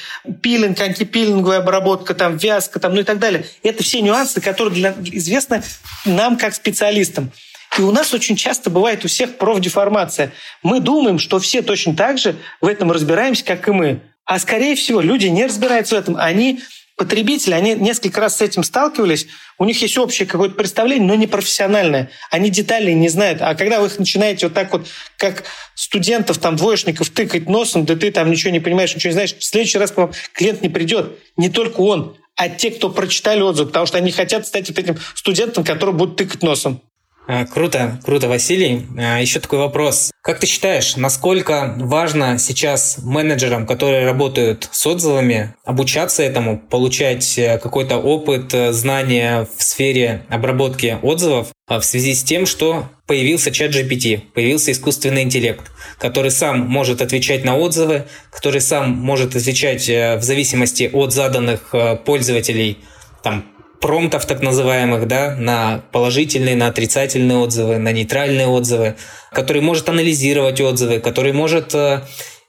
Пилинг, 0.42 0.80
антипилинговая 0.80 1.58
обработка, 1.58 2.14
там, 2.14 2.36
вязка, 2.36 2.80
там, 2.80 2.94
ну 2.94 3.00
и 3.00 3.04
так 3.04 3.18
далее. 3.18 3.44
Это 3.62 3.82
все 3.82 4.00
нюансы, 4.00 4.40
которые 4.40 4.74
для, 4.74 4.94
известны 5.04 5.62
нам 6.04 6.36
как 6.36 6.54
специалистам. 6.54 7.30
И 7.78 7.82
у 7.82 7.92
нас 7.92 8.12
очень 8.12 8.34
часто 8.34 8.70
бывает 8.70 9.04
у 9.04 9.08
всех 9.08 9.38
профдеформация. 9.38 10.32
Мы 10.62 10.80
думаем, 10.80 11.18
что 11.18 11.38
все 11.38 11.62
точно 11.62 11.94
так 11.94 12.18
же 12.18 12.36
в 12.60 12.66
этом 12.66 12.90
разбираемся, 12.90 13.44
как 13.44 13.68
и 13.68 13.70
мы. 13.70 14.00
А 14.24 14.38
скорее 14.38 14.74
всего, 14.74 15.00
люди 15.00 15.26
не 15.26 15.46
разбираются 15.46 15.94
в 15.94 15.98
этом. 15.98 16.16
Они 16.16 16.60
потребители, 17.00 17.54
они 17.54 17.74
несколько 17.76 18.20
раз 18.20 18.36
с 18.36 18.42
этим 18.42 18.62
сталкивались, 18.62 19.26
у 19.56 19.64
них 19.64 19.80
есть 19.80 19.96
общее 19.96 20.28
какое-то 20.28 20.54
представление, 20.54 21.08
но 21.08 21.14
не 21.14 21.26
профессиональное. 21.26 22.10
Они 22.30 22.50
деталей 22.50 22.92
не 22.92 23.08
знают. 23.08 23.40
А 23.40 23.54
когда 23.54 23.80
вы 23.80 23.86
их 23.86 23.98
начинаете 23.98 24.48
вот 24.48 24.54
так 24.54 24.70
вот, 24.70 24.86
как 25.16 25.44
студентов, 25.74 26.36
там, 26.36 26.56
двоечников 26.56 27.08
тыкать 27.08 27.48
носом, 27.48 27.86
да 27.86 27.96
ты 27.96 28.10
там 28.10 28.30
ничего 28.30 28.52
не 28.52 28.60
понимаешь, 28.60 28.94
ничего 28.94 29.08
не 29.08 29.14
знаешь, 29.14 29.34
в 29.34 29.42
следующий 29.42 29.78
раз 29.78 29.92
к 29.92 29.96
вам 29.96 30.12
клиент 30.34 30.60
не 30.60 30.68
придет. 30.68 31.18
Не 31.38 31.48
только 31.48 31.80
он, 31.80 32.18
а 32.36 32.50
те, 32.50 32.70
кто 32.70 32.90
прочитали 32.90 33.40
отзыв, 33.40 33.68
потому 33.68 33.86
что 33.86 33.96
они 33.96 34.10
хотят 34.12 34.46
стать 34.46 34.68
вот 34.68 34.78
этим 34.78 34.98
студентом, 35.14 35.64
который 35.64 35.94
будет 35.94 36.16
тыкать 36.16 36.42
носом. 36.42 36.82
А, 37.26 37.44
круто, 37.46 38.00
круто, 38.04 38.28
Василий. 38.28 38.86
А, 38.98 39.20
Еще 39.20 39.40
такой 39.40 39.58
вопрос. 39.58 40.10
Как 40.22 40.40
ты 40.40 40.46
считаешь, 40.46 40.96
насколько 40.96 41.74
важно 41.78 42.38
сейчас 42.38 42.98
менеджерам, 43.02 43.66
которые 43.66 44.04
работают 44.04 44.68
с 44.72 44.86
отзывами, 44.86 45.54
обучаться 45.64 46.22
этому, 46.22 46.58
получать 46.58 47.38
э, 47.38 47.58
какой-то 47.58 47.98
опыт, 47.98 48.52
э, 48.52 48.72
знания 48.72 49.46
в 49.56 49.62
сфере 49.62 50.26
обработки 50.28 50.98
отзывов 51.02 51.48
а, 51.68 51.78
в 51.78 51.84
связи 51.84 52.14
с 52.14 52.24
тем, 52.24 52.46
что 52.46 52.88
появился 53.06 53.50
чат 53.50 53.70
GPT, 53.70 54.20
появился 54.34 54.72
искусственный 54.72 55.22
интеллект, 55.22 55.70
который 55.98 56.30
сам 56.30 56.60
может 56.60 57.00
отвечать 57.00 57.44
на 57.44 57.56
отзывы, 57.56 58.06
который 58.32 58.60
сам 58.60 58.90
может 58.90 59.36
отвечать 59.36 59.88
э, 59.88 60.16
в 60.16 60.22
зависимости 60.22 60.90
от 60.92 61.12
заданных 61.12 61.74
пользователей 62.04 62.78
там, 63.22 63.44
промптов 63.80 64.26
так 64.26 64.42
называемых, 64.42 65.08
да, 65.08 65.34
на 65.36 65.82
положительные, 65.90 66.54
на 66.54 66.68
отрицательные 66.68 67.38
отзывы, 67.38 67.78
на 67.78 67.92
нейтральные 67.92 68.46
отзывы, 68.46 68.96
который 69.32 69.62
может 69.62 69.88
анализировать 69.88 70.60
отзывы, 70.60 71.00
который 71.00 71.32
может 71.32 71.74
э, 71.74 72.02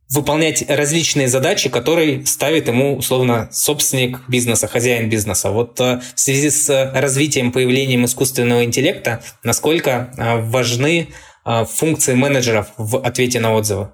выполнять 0.09 0.69
различные 0.69 1.29
задачи, 1.29 1.69
которые 1.69 2.25
ставит 2.25 2.67
ему, 2.67 2.97
условно, 2.97 3.47
собственник 3.51 4.19
бизнеса, 4.27 4.67
хозяин 4.67 5.09
бизнеса. 5.09 5.51
Вот 5.51 5.79
э, 5.79 6.01
в 6.15 6.19
связи 6.19 6.49
с 6.49 6.91
развитием, 6.93 7.53
появлением 7.53 8.05
искусственного 8.05 8.65
интеллекта, 8.65 9.23
насколько 9.43 10.13
э, 10.17 10.41
важны 10.41 11.09
функции 11.43 12.13
менеджеров 12.13 12.67
в 12.77 12.97
ответе 12.97 13.39
на 13.39 13.55
отзывы? 13.55 13.89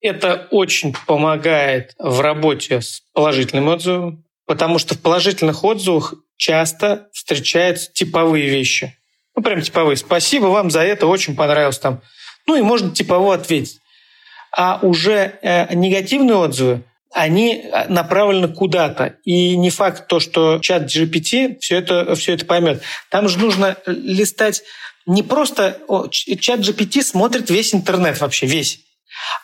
Это 0.00 0.46
очень 0.52 0.94
помогает 1.08 1.94
в 1.98 2.20
работе 2.20 2.80
с 2.80 3.02
положительным 3.14 3.66
отзывом, 3.66 4.24
потому 4.46 4.78
что 4.78 4.94
в 4.94 5.00
положительных 5.00 5.64
отзывах 5.64 6.14
часто 6.38 7.08
встречаются 7.12 7.92
типовые 7.92 8.48
вещи. 8.48 8.96
Ну, 9.36 9.42
прям 9.42 9.60
типовые. 9.60 9.96
Спасибо 9.96 10.46
вам 10.46 10.70
за 10.70 10.80
это, 10.80 11.06
очень 11.06 11.36
понравилось 11.36 11.78
там. 11.78 12.00
Ну, 12.46 12.56
и 12.56 12.62
можно 12.62 12.90
типово 12.90 13.34
ответить. 13.34 13.78
А 14.56 14.78
уже 14.80 15.38
э, 15.42 15.74
негативные 15.74 16.36
отзывы, 16.36 16.82
они 17.12 17.56
э, 17.56 17.88
направлены 17.88 18.48
куда-то. 18.48 19.16
И 19.24 19.56
не 19.56 19.68
факт 19.68 20.08
то, 20.08 20.20
что 20.20 20.58
чат 20.60 20.84
GPT 20.84 21.58
все 21.60 21.76
это, 21.76 22.14
все 22.14 22.32
это 22.32 22.46
поймет. 22.46 22.82
Там 23.10 23.28
же 23.28 23.38
нужно 23.38 23.76
листать 23.86 24.62
не 25.06 25.22
просто... 25.22 25.78
Чат 26.10 26.60
GPT 26.60 27.02
смотрит 27.02 27.50
весь 27.50 27.74
интернет 27.74 28.20
вообще, 28.20 28.46
весь. 28.46 28.80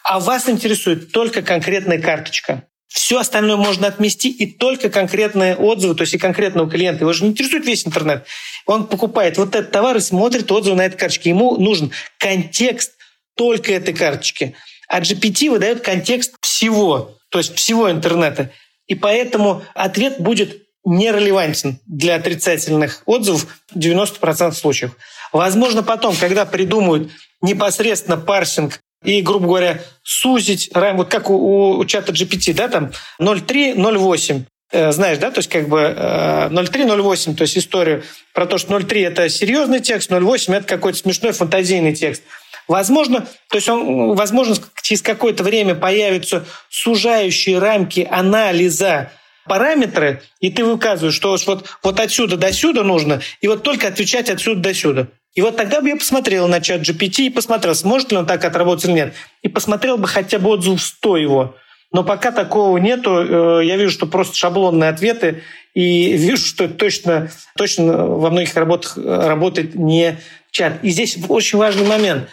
А 0.03 0.21
вас 0.21 0.49
интересует 0.49 1.13
только 1.13 1.43
конкретная 1.43 2.01
карточка. 2.01 2.65
Все 2.95 3.19
остальное 3.19 3.57
можно 3.57 3.89
отмести 3.89 4.31
и 4.31 4.47
только 4.47 4.89
конкретные 4.89 5.57
отзывы, 5.57 5.97
то 5.97 6.03
есть 6.03 6.15
и 6.15 6.19
конкретного 6.19 6.71
клиента. 6.71 7.01
Его 7.01 7.13
же 7.13 7.25
не 7.25 7.31
интересует 7.31 7.67
весь 7.67 7.85
интернет. 7.85 8.25
Он 8.67 8.87
покупает 8.87 9.37
вот 9.37 9.57
этот 9.57 9.73
товар 9.73 9.97
и 9.97 10.01
смотрит 10.01 10.53
отзывы 10.53 10.77
на 10.77 10.87
этой 10.87 10.97
карточке. 10.97 11.31
Ему 11.31 11.57
нужен 11.57 11.91
контекст 12.19 12.93
только 13.35 13.73
этой 13.73 13.95
карточки. 13.95 14.55
А 14.87 15.01
GPT 15.01 15.51
выдает 15.51 15.81
контекст 15.81 16.37
всего, 16.41 17.19
то 17.31 17.39
есть 17.39 17.57
всего 17.57 17.91
интернета. 17.91 18.53
И 18.87 18.95
поэтому 18.95 19.65
ответ 19.75 20.21
будет 20.21 20.63
нерелевантен 20.85 21.81
для 21.87 22.15
отрицательных 22.15 23.03
отзывов 23.07 23.49
в 23.75 23.77
90% 23.77 24.53
случаев. 24.53 24.93
Возможно, 25.33 25.83
потом, 25.83 26.15
когда 26.15 26.47
придумают 26.47 27.11
непосредственно 27.43 28.19
парсинг 28.19 28.79
и, 29.05 29.21
грубо 29.21 29.47
говоря, 29.47 29.81
сузить, 30.03 30.71
вот 30.75 31.09
как 31.09 31.31
у, 31.31 31.77
у 31.77 31.85
чата 31.85 32.13
GPT, 32.13 32.55
да, 32.55 32.69
там 32.69 32.91
0.3, 33.21 33.77
0.8, 33.77 34.43
э, 34.73 34.93
знаешь, 34.93 35.19
да, 35.19 35.31
то 35.31 35.39
есть 35.39 35.51
как 35.51 35.69
бы 35.69 35.79
0.3, 35.79 37.33
э, 37.33 37.35
то 37.35 37.43
есть 37.43 37.59
историю 37.59 38.03
про 38.33 38.47
то, 38.47 38.59
что 38.59 38.77
0.3 38.77 39.07
это 39.07 39.29
серьезный 39.29 39.81
текст, 39.81 40.11
0.8 40.11 40.55
это 40.55 40.67
какой-то 40.67 40.99
смешной 40.99 41.33
фантазийный 41.33 41.95
текст. 41.95 42.23
Возможно, 42.67 43.27
то 43.51 43.57
есть 43.57 43.69
он, 43.69 44.15
возможно, 44.15 44.57
через 44.83 45.03
какое-то 45.03 45.45
время 45.45 45.75
появятся 45.75 46.47
сужающие 46.71 47.59
рамки 47.59 48.09
анализа 48.11 49.11
параметры, 49.47 50.23
и 50.41 50.51
ты 50.51 50.65
выказываешь, 50.65 51.15
что 51.15 51.37
вот, 51.47 51.67
вот 51.83 52.01
отсюда 52.01 52.39
до 52.39 52.51
сюда 52.53 52.83
нужно, 52.83 53.21
и 53.43 53.49
вот 53.49 53.63
только 53.63 53.89
отвечать 53.89 54.31
отсюда 54.31 54.61
до 54.61 54.75
сюда. 54.75 55.09
И 55.35 55.41
вот 55.41 55.57
тогда 55.57 55.81
бы 55.81 55.89
я 55.89 55.97
посмотрел 55.97 56.47
на 56.47 56.61
чат 56.61 56.83
GPT 56.83 57.27
и 57.27 57.31
посмотрел, 57.31 57.75
сможет 57.75 58.13
ли 58.13 58.19
он 58.19 58.27
так 58.27 58.45
отработать 58.45 58.85
или 58.85 58.93
нет. 58.93 59.15
И 59.43 59.49
посмотрел 59.49 59.99
бы 59.99 60.07
хотя 60.07 60.39
бы 60.39 60.51
отзыв 60.51 60.81
100 60.81 61.17
его. 61.17 61.57
Но 61.93 62.05
пока 62.05 62.31
такого 62.31 62.79
нету, 62.79 63.61
э, 63.61 63.67
я 63.67 63.77
вижу, 63.77 63.93
что 63.93 64.07
просто 64.07 64.37
шаблонные 64.37 64.91
ответы, 64.91 65.43
и 65.75 66.13
вижу, 66.17 66.45
что 66.45 66.69
точно, 66.69 67.31
точно 67.57 68.07
во 68.07 68.31
многих 68.31 68.55
работах 68.55 68.97
э, 68.97 69.01
работает 69.01 69.75
не 69.75 70.19
чат. 70.53 70.83
И 70.83 70.91
здесь 70.91 71.19
очень 71.29 71.59
важный 71.59 71.87
момент. 71.87 72.29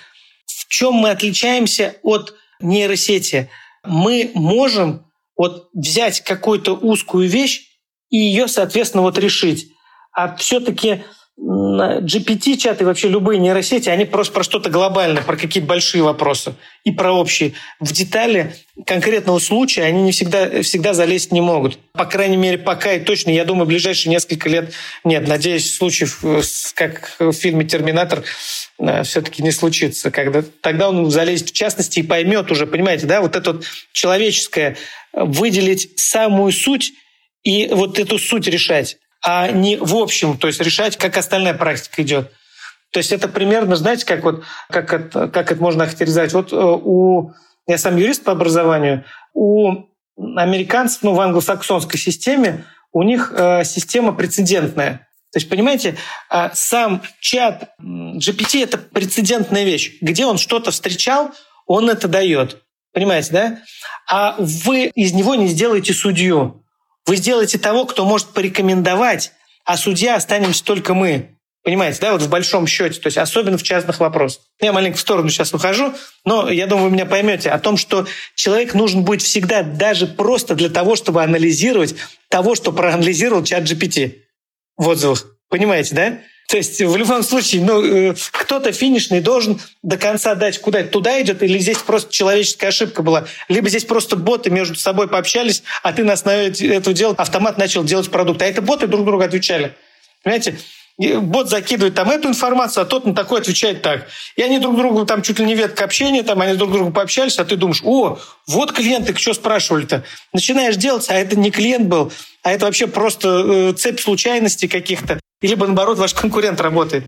В 0.46 0.68
чем 0.68 0.94
мы 0.94 1.10
отличаемся 1.10 1.96
от 2.04 2.36
нейросети? 2.60 3.50
Мы 3.84 4.32
можем 4.36 5.06
вот 5.36 5.70
взять 5.74 6.22
какую-то 6.22 6.76
узкую 6.76 7.28
вещь 7.28 7.64
и 8.12 8.18
ее, 8.18 8.48
соответственно, 8.48 9.02
вот 9.02 9.18
решить. 9.18 9.72
А 10.12 10.36
все-таки 10.36 11.04
GPT-чаты, 11.40 12.86
вообще 12.86 13.08
любые 13.08 13.40
нейросети, 13.40 13.90
они 13.90 14.06
просто 14.06 14.34
про 14.34 14.44
что-то 14.44 14.70
глобальное, 14.70 15.24
про 15.24 15.36
какие-то 15.36 15.68
большие 15.68 16.04
вопросы 16.04 16.54
и 16.84 16.92
про 16.92 17.14
общие. 17.14 17.54
В 17.80 17.92
детали 17.92 18.56
конкретного 18.86 19.40
случая 19.40 19.84
они 19.84 20.04
не 20.04 20.12
всегда, 20.12 20.62
всегда 20.62 20.94
залезть 20.94 21.32
не 21.32 21.42
могут. 21.42 21.80
По 21.94 22.06
крайней 22.06 22.38
мере, 22.38 22.58
пока 22.58 22.94
и 22.94 23.00
точно, 23.00 23.32
я 23.32 23.44
думаю, 23.44 23.66
в 23.66 23.70
ближайшие 23.70 24.12
несколько 24.12 24.50
лет 24.50 24.74
нет. 25.04 25.28
Надеюсь, 25.28 25.74
случаев, 25.74 26.20
э, 26.24 26.42
как 26.76 27.16
в 27.18 27.32
фильме 27.32 27.66
«Терминатор», 27.66 28.24
э, 28.80 29.04
все-таки 29.04 29.42
не 29.42 29.52
случится. 29.52 30.12
Когда, 30.12 30.44
тогда 30.62 30.90
он 30.90 31.10
залезет 31.10 31.50
в 31.50 31.54
частности 31.54 32.00
и 32.00 32.04
поймет 32.04 32.52
уже, 32.52 32.68
понимаете, 32.68 33.08
да, 33.08 33.22
вот 33.22 33.36
это 33.36 33.54
вот 33.54 33.66
человеческое, 33.94 34.78
э, 35.14 35.24
выделить 35.24 36.00
самую 36.00 36.52
суть 36.52 36.94
и 37.44 37.68
вот 37.68 37.98
эту 37.98 38.20
суть 38.20 38.48
решать 38.48 38.98
а 39.24 39.50
не 39.52 39.78
в 39.78 39.96
общем, 39.96 40.38
то 40.38 40.48
есть 40.48 40.62
решать, 40.62 40.98
как 40.98 41.18
остальная 41.18 41.54
практика 41.54 42.02
идет. 42.02 42.32
То 42.92 42.98
есть 42.98 43.12
это 43.12 43.28
примерно, 43.28 43.76
знаете, 43.76 44.06
как 44.06 44.24
вот 44.24 44.44
как 44.70 44.94
это, 44.94 45.28
как 45.28 45.52
это 45.52 45.62
можно 45.62 45.86
характеризовать? 45.86 46.34
Вот 46.34 46.52
э, 46.52 46.56
у 46.56 47.34
я 47.68 47.78
сам 47.78 47.96
юрист 47.98 48.24
по 48.24 48.32
образованию, 48.32 49.06
у 49.34 49.86
американцев, 50.18 51.04
ну, 51.04 51.14
в 51.14 51.22
англосаксонской 51.22 52.00
системе 52.00 52.66
у 52.92 53.04
них 53.04 53.34
э, 53.36 53.64
система 53.64 54.12
прецедентная. 54.12 55.08
То 55.32 55.40
есть, 55.40 55.50
понимаете, 55.50 55.96
э, 56.30 56.50
сам 56.54 57.02
чат 57.20 57.74
GPT— 57.82 58.64
это 58.64 58.78
прецедентная 58.78 59.64
вещь. 59.64 59.98
Где 60.02 60.26
он 60.26 60.38
что-то 60.38 60.72
встречал, 60.72 61.32
он 61.66 61.90
это 61.90 62.08
дает. 62.08 62.62
Понимаете, 62.94 63.32
да? 63.32 63.58
А 64.10 64.36
вы 64.38 64.88
из 64.88 65.14
него 65.14 65.36
не 65.36 65.48
сделаете 65.48 65.94
судью. 65.94 66.61
Вы 67.06 67.16
сделаете 67.16 67.58
того, 67.58 67.86
кто 67.86 68.06
может 68.06 68.28
порекомендовать, 68.28 69.32
а 69.66 69.78
судья 69.78 70.16
останемся 70.16 70.64
только 70.64 70.94
мы. 70.94 71.38
Понимаете, 71.64 72.00
да, 72.02 72.14
вот 72.14 72.24
в 72.24 72.30
большом 72.30 72.66
счете, 72.66 73.00
то 73.00 73.08
есть 73.08 73.20
особенно 73.20 73.58
в 73.58 73.64
частных 73.64 74.00
вопросах. 74.00 74.42
Я 74.60 74.74
маленько 74.74 74.98
в 74.98 75.02
сторону 75.02 75.30
сейчас 75.30 75.54
ухожу, 75.54 75.94
но 76.26 76.50
я 76.50 76.66
думаю, 76.66 76.90
вы 76.90 76.96
меня 76.96 77.06
поймете 77.06 77.52
о 77.52 77.60
том, 77.60 77.78
что 77.78 78.08
человек 78.34 78.74
нужен 78.74 79.04
будет 79.04 79.22
всегда 79.22 79.62
даже 79.62 80.08
просто 80.08 80.56
для 80.56 80.70
того, 80.70 80.96
чтобы 80.96 81.22
анализировать 81.22 81.96
того, 82.30 82.56
что 82.56 82.72
проанализировал 82.72 83.44
чат 83.44 83.64
GPT 83.64 84.22
в 84.76 84.88
отзывах. 84.88 85.28
Понимаете, 85.50 85.94
да? 85.94 86.20
То 86.52 86.58
есть 86.58 86.82
в 86.82 86.98
любом 86.98 87.24
случае, 87.24 87.64
ну, 87.64 87.82
э, 87.82 88.14
кто-то 88.32 88.74
финишный 88.74 89.22
должен 89.22 89.62
до 89.84 89.96
конца 89.96 90.36
дать, 90.36 90.60
куда 90.60 90.84
туда 90.84 91.22
идет, 91.22 91.42
или 91.44 91.58
здесь 91.58 91.78
просто 91.78 92.12
человеческая 92.12 92.68
ошибка 92.68 93.02
была, 93.04 93.26
либо 93.48 93.70
здесь 93.70 93.86
просто 93.86 94.18
боты 94.18 94.50
между 94.50 94.76
собой 94.76 95.08
пообщались, 95.08 95.64
а 95.82 95.94
ты 95.94 96.04
на 96.04 96.12
основе 96.12 96.48
этого 96.48 96.94
дела 96.94 97.16
автомат 97.18 97.58
начал 97.58 97.86
делать 97.86 98.12
продукт. 98.12 98.42
А 98.42 98.46
это 98.46 98.62
боты 98.62 98.88
друг 98.88 99.06
другу 99.06 99.24
отвечали. 99.24 99.78
Понимаете? 100.24 100.58
бот 101.22 101.50
закидывает 101.50 101.96
там 101.96 102.12
эту 102.12 102.28
информацию, 102.28 102.84
а 102.84 102.86
тот 102.86 103.06
на 103.06 103.16
такой 103.16 103.40
отвечает 103.40 103.82
так. 103.82 104.08
И 104.36 104.42
они 104.42 104.60
друг 104.60 104.76
другу 104.76 105.06
там 105.06 105.22
чуть 105.22 105.40
ли 105.40 105.46
не 105.46 105.56
ветка 105.56 105.86
общения, 105.86 106.22
там 106.22 106.42
они 106.42 106.58
друг 106.58 106.74
другу 106.74 106.92
пообщались, 106.92 107.40
а 107.40 107.46
ты 107.46 107.56
думаешь, 107.56 107.82
о, 107.86 108.20
вот 108.48 108.74
клиенты, 108.74 109.16
что 109.16 109.34
спрашивали-то. 109.34 110.04
Начинаешь 110.34 110.76
делать, 110.76 111.10
а 111.10 111.14
это 111.14 111.38
не 111.38 111.50
клиент 111.50 111.88
был, 111.88 112.12
а 112.44 112.52
это 112.52 112.66
вообще 112.66 112.88
просто 112.88 113.30
э, 113.48 113.74
цепь 113.74 114.02
случайностей 114.02 114.68
каких-то. 114.68 115.21
Или, 115.42 115.56
наоборот, 115.56 115.98
ваш 115.98 116.14
конкурент 116.14 116.62
работает. 116.62 117.06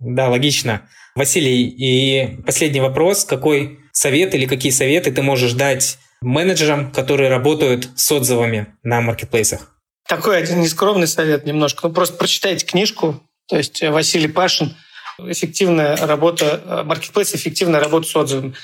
Да, 0.00 0.28
логично. 0.28 0.88
Василий, 1.14 1.68
и 1.68 2.42
последний 2.42 2.80
вопрос. 2.80 3.24
Какой 3.24 3.78
совет 3.92 4.34
или 4.34 4.46
какие 4.46 4.72
советы 4.72 5.12
ты 5.12 5.22
можешь 5.22 5.52
дать 5.52 5.98
менеджерам, 6.20 6.90
которые 6.90 7.30
работают 7.30 7.88
с 7.94 8.10
отзывами 8.10 8.74
на 8.82 9.00
маркетплейсах? 9.00 9.70
Такой 10.08 10.38
один 10.38 10.60
нескромный 10.60 11.06
совет 11.06 11.46
немножко. 11.46 11.88
Ну, 11.88 11.94
просто 11.94 12.16
прочитайте 12.16 12.66
книжку. 12.66 13.22
То 13.48 13.56
есть 13.56 13.82
э, 13.82 13.90
Василий 13.90 14.28
Пашин 14.28 14.74
«Эффективная 15.18 15.96
работа, 15.96 16.62
э, 16.64 16.82
маркетплейс, 16.82 17.34
эффективная 17.34 17.80
работа 17.80 18.06
с 18.06 18.16
отзывами». 18.16 18.54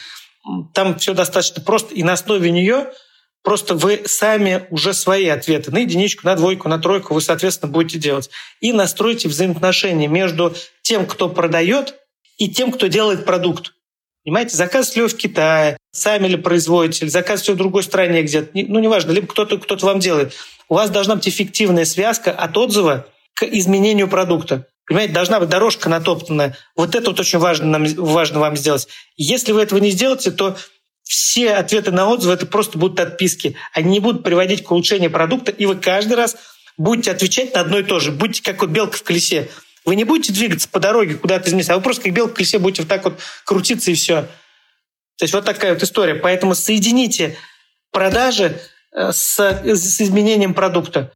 Там 0.74 0.98
все 0.98 1.14
достаточно 1.14 1.62
просто, 1.62 1.94
и 1.94 2.02
на 2.02 2.14
основе 2.14 2.50
нее 2.50 2.88
Просто 3.42 3.74
вы 3.74 4.02
сами 4.06 4.66
уже 4.70 4.92
свои 4.92 5.26
ответы 5.28 5.70
на 5.70 5.78
единичку, 5.78 6.26
на 6.26 6.36
двойку, 6.36 6.68
на 6.68 6.78
тройку 6.78 7.14
вы, 7.14 7.20
соответственно, 7.20 7.72
будете 7.72 7.98
делать. 7.98 8.28
И 8.60 8.72
настройте 8.72 9.28
взаимоотношения 9.28 10.08
между 10.08 10.54
тем, 10.82 11.06
кто 11.06 11.28
продает, 11.28 11.94
и 12.36 12.48
тем, 12.48 12.72
кто 12.72 12.86
делает 12.86 13.24
продукт. 13.24 13.72
Понимаете, 14.24 14.56
заказ 14.56 14.94
ли 14.96 15.02
вы 15.02 15.08
в 15.08 15.16
Китае, 15.16 15.78
сами 15.92 16.28
ли 16.28 16.36
производите, 16.36 17.04
или 17.04 17.10
заказ 17.10 17.48
в 17.48 17.56
другой 17.56 17.82
стране 17.82 18.22
где-то, 18.22 18.50
ну, 18.52 18.78
неважно, 18.78 19.12
либо 19.12 19.26
кто-то 19.26 19.58
кто 19.58 19.76
вам 19.86 19.98
делает. 19.98 20.34
У 20.68 20.74
вас 20.74 20.90
должна 20.90 21.16
быть 21.16 21.28
эффективная 21.28 21.86
связка 21.86 22.30
от 22.30 22.56
отзыва 22.56 23.06
к 23.34 23.44
изменению 23.44 24.08
продукта. 24.08 24.66
Понимаете, 24.86 25.14
должна 25.14 25.40
быть 25.40 25.48
дорожка 25.48 25.88
натоптанная. 25.88 26.56
Вот 26.76 26.94
это 26.94 27.10
вот 27.10 27.20
очень 27.20 27.38
важно, 27.38 27.66
нам, 27.66 27.86
важно 27.94 28.40
вам 28.40 28.56
сделать. 28.56 28.88
Если 29.16 29.52
вы 29.52 29.62
этого 29.62 29.78
не 29.78 29.90
сделаете, 29.90 30.30
то 30.30 30.56
все 31.10 31.54
ответы 31.54 31.90
на 31.90 32.08
отзывы 32.08 32.34
это 32.34 32.46
просто 32.46 32.78
будут 32.78 33.00
отписки. 33.00 33.56
Они 33.72 33.90
не 33.90 33.98
будут 33.98 34.22
приводить 34.22 34.62
к 34.62 34.70
улучшению 34.70 35.10
продукта, 35.10 35.50
и 35.50 35.66
вы 35.66 35.74
каждый 35.74 36.12
раз 36.12 36.36
будете 36.76 37.10
отвечать 37.10 37.52
на 37.52 37.62
одно 37.62 37.80
и 37.80 37.82
то 37.82 37.98
же. 37.98 38.12
Будьте 38.12 38.44
как 38.44 38.60
вот 38.60 38.70
белка 38.70 38.96
в 38.96 39.02
колесе. 39.02 39.50
Вы 39.84 39.96
не 39.96 40.04
будете 40.04 40.32
двигаться 40.32 40.68
по 40.68 40.78
дороге 40.78 41.16
куда-то 41.16 41.48
из 41.48 41.52
места, 41.52 41.74
а 41.74 41.78
вы 41.78 41.82
просто 41.82 42.04
как 42.04 42.12
белка 42.12 42.30
в 42.30 42.34
колесе 42.34 42.60
будете 42.60 42.82
вот 42.82 42.88
так 42.88 43.04
вот 43.04 43.18
крутиться 43.44 43.90
и 43.90 43.94
все. 43.94 44.22
То 45.18 45.24
есть 45.24 45.34
вот 45.34 45.44
такая 45.44 45.74
вот 45.74 45.82
история. 45.82 46.14
Поэтому 46.14 46.54
соедините 46.54 47.36
продажи 47.90 48.60
э, 48.92 49.10
с, 49.10 49.36
с 49.40 50.00
изменением 50.00 50.54
продукта. 50.54 51.12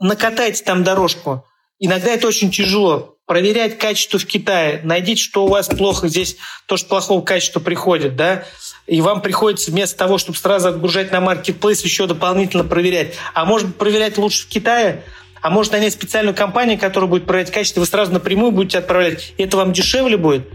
Накатайте 0.00 0.64
там 0.64 0.82
дорожку. 0.82 1.46
Иногда 1.78 2.10
это 2.10 2.26
очень 2.26 2.50
тяжело. 2.50 3.16
Проверять 3.26 3.78
качество 3.78 4.18
в 4.18 4.26
Китае. 4.26 4.80
Найдите, 4.82 5.22
что 5.22 5.44
у 5.44 5.48
вас 5.48 5.68
плохо 5.68 6.08
здесь, 6.08 6.36
то, 6.66 6.76
что 6.76 6.88
плохого 6.88 7.22
качества 7.22 7.60
приходит, 7.60 8.16
да, 8.16 8.44
и 8.90 9.00
вам 9.00 9.22
приходится 9.22 9.70
вместо 9.70 9.96
того, 9.96 10.18
чтобы 10.18 10.36
сразу 10.36 10.68
отгружать 10.68 11.12
на 11.12 11.20
маркетплейс, 11.20 11.80
еще 11.84 12.08
дополнительно 12.08 12.64
проверять. 12.64 13.14
А 13.34 13.44
может 13.44 13.76
проверять 13.76 14.18
лучше 14.18 14.42
в 14.42 14.48
Китае, 14.48 15.04
а 15.40 15.48
может 15.48 15.72
нанять 15.72 15.92
специальную 15.92 16.34
компанию, 16.34 16.76
которая 16.76 17.08
будет 17.08 17.24
проверять 17.24 17.52
качество, 17.52 17.80
вы 17.80 17.86
сразу 17.86 18.12
напрямую 18.12 18.50
будете 18.50 18.78
отправлять, 18.78 19.32
и 19.38 19.44
это 19.44 19.56
вам 19.56 19.72
дешевле 19.72 20.16
будет. 20.16 20.48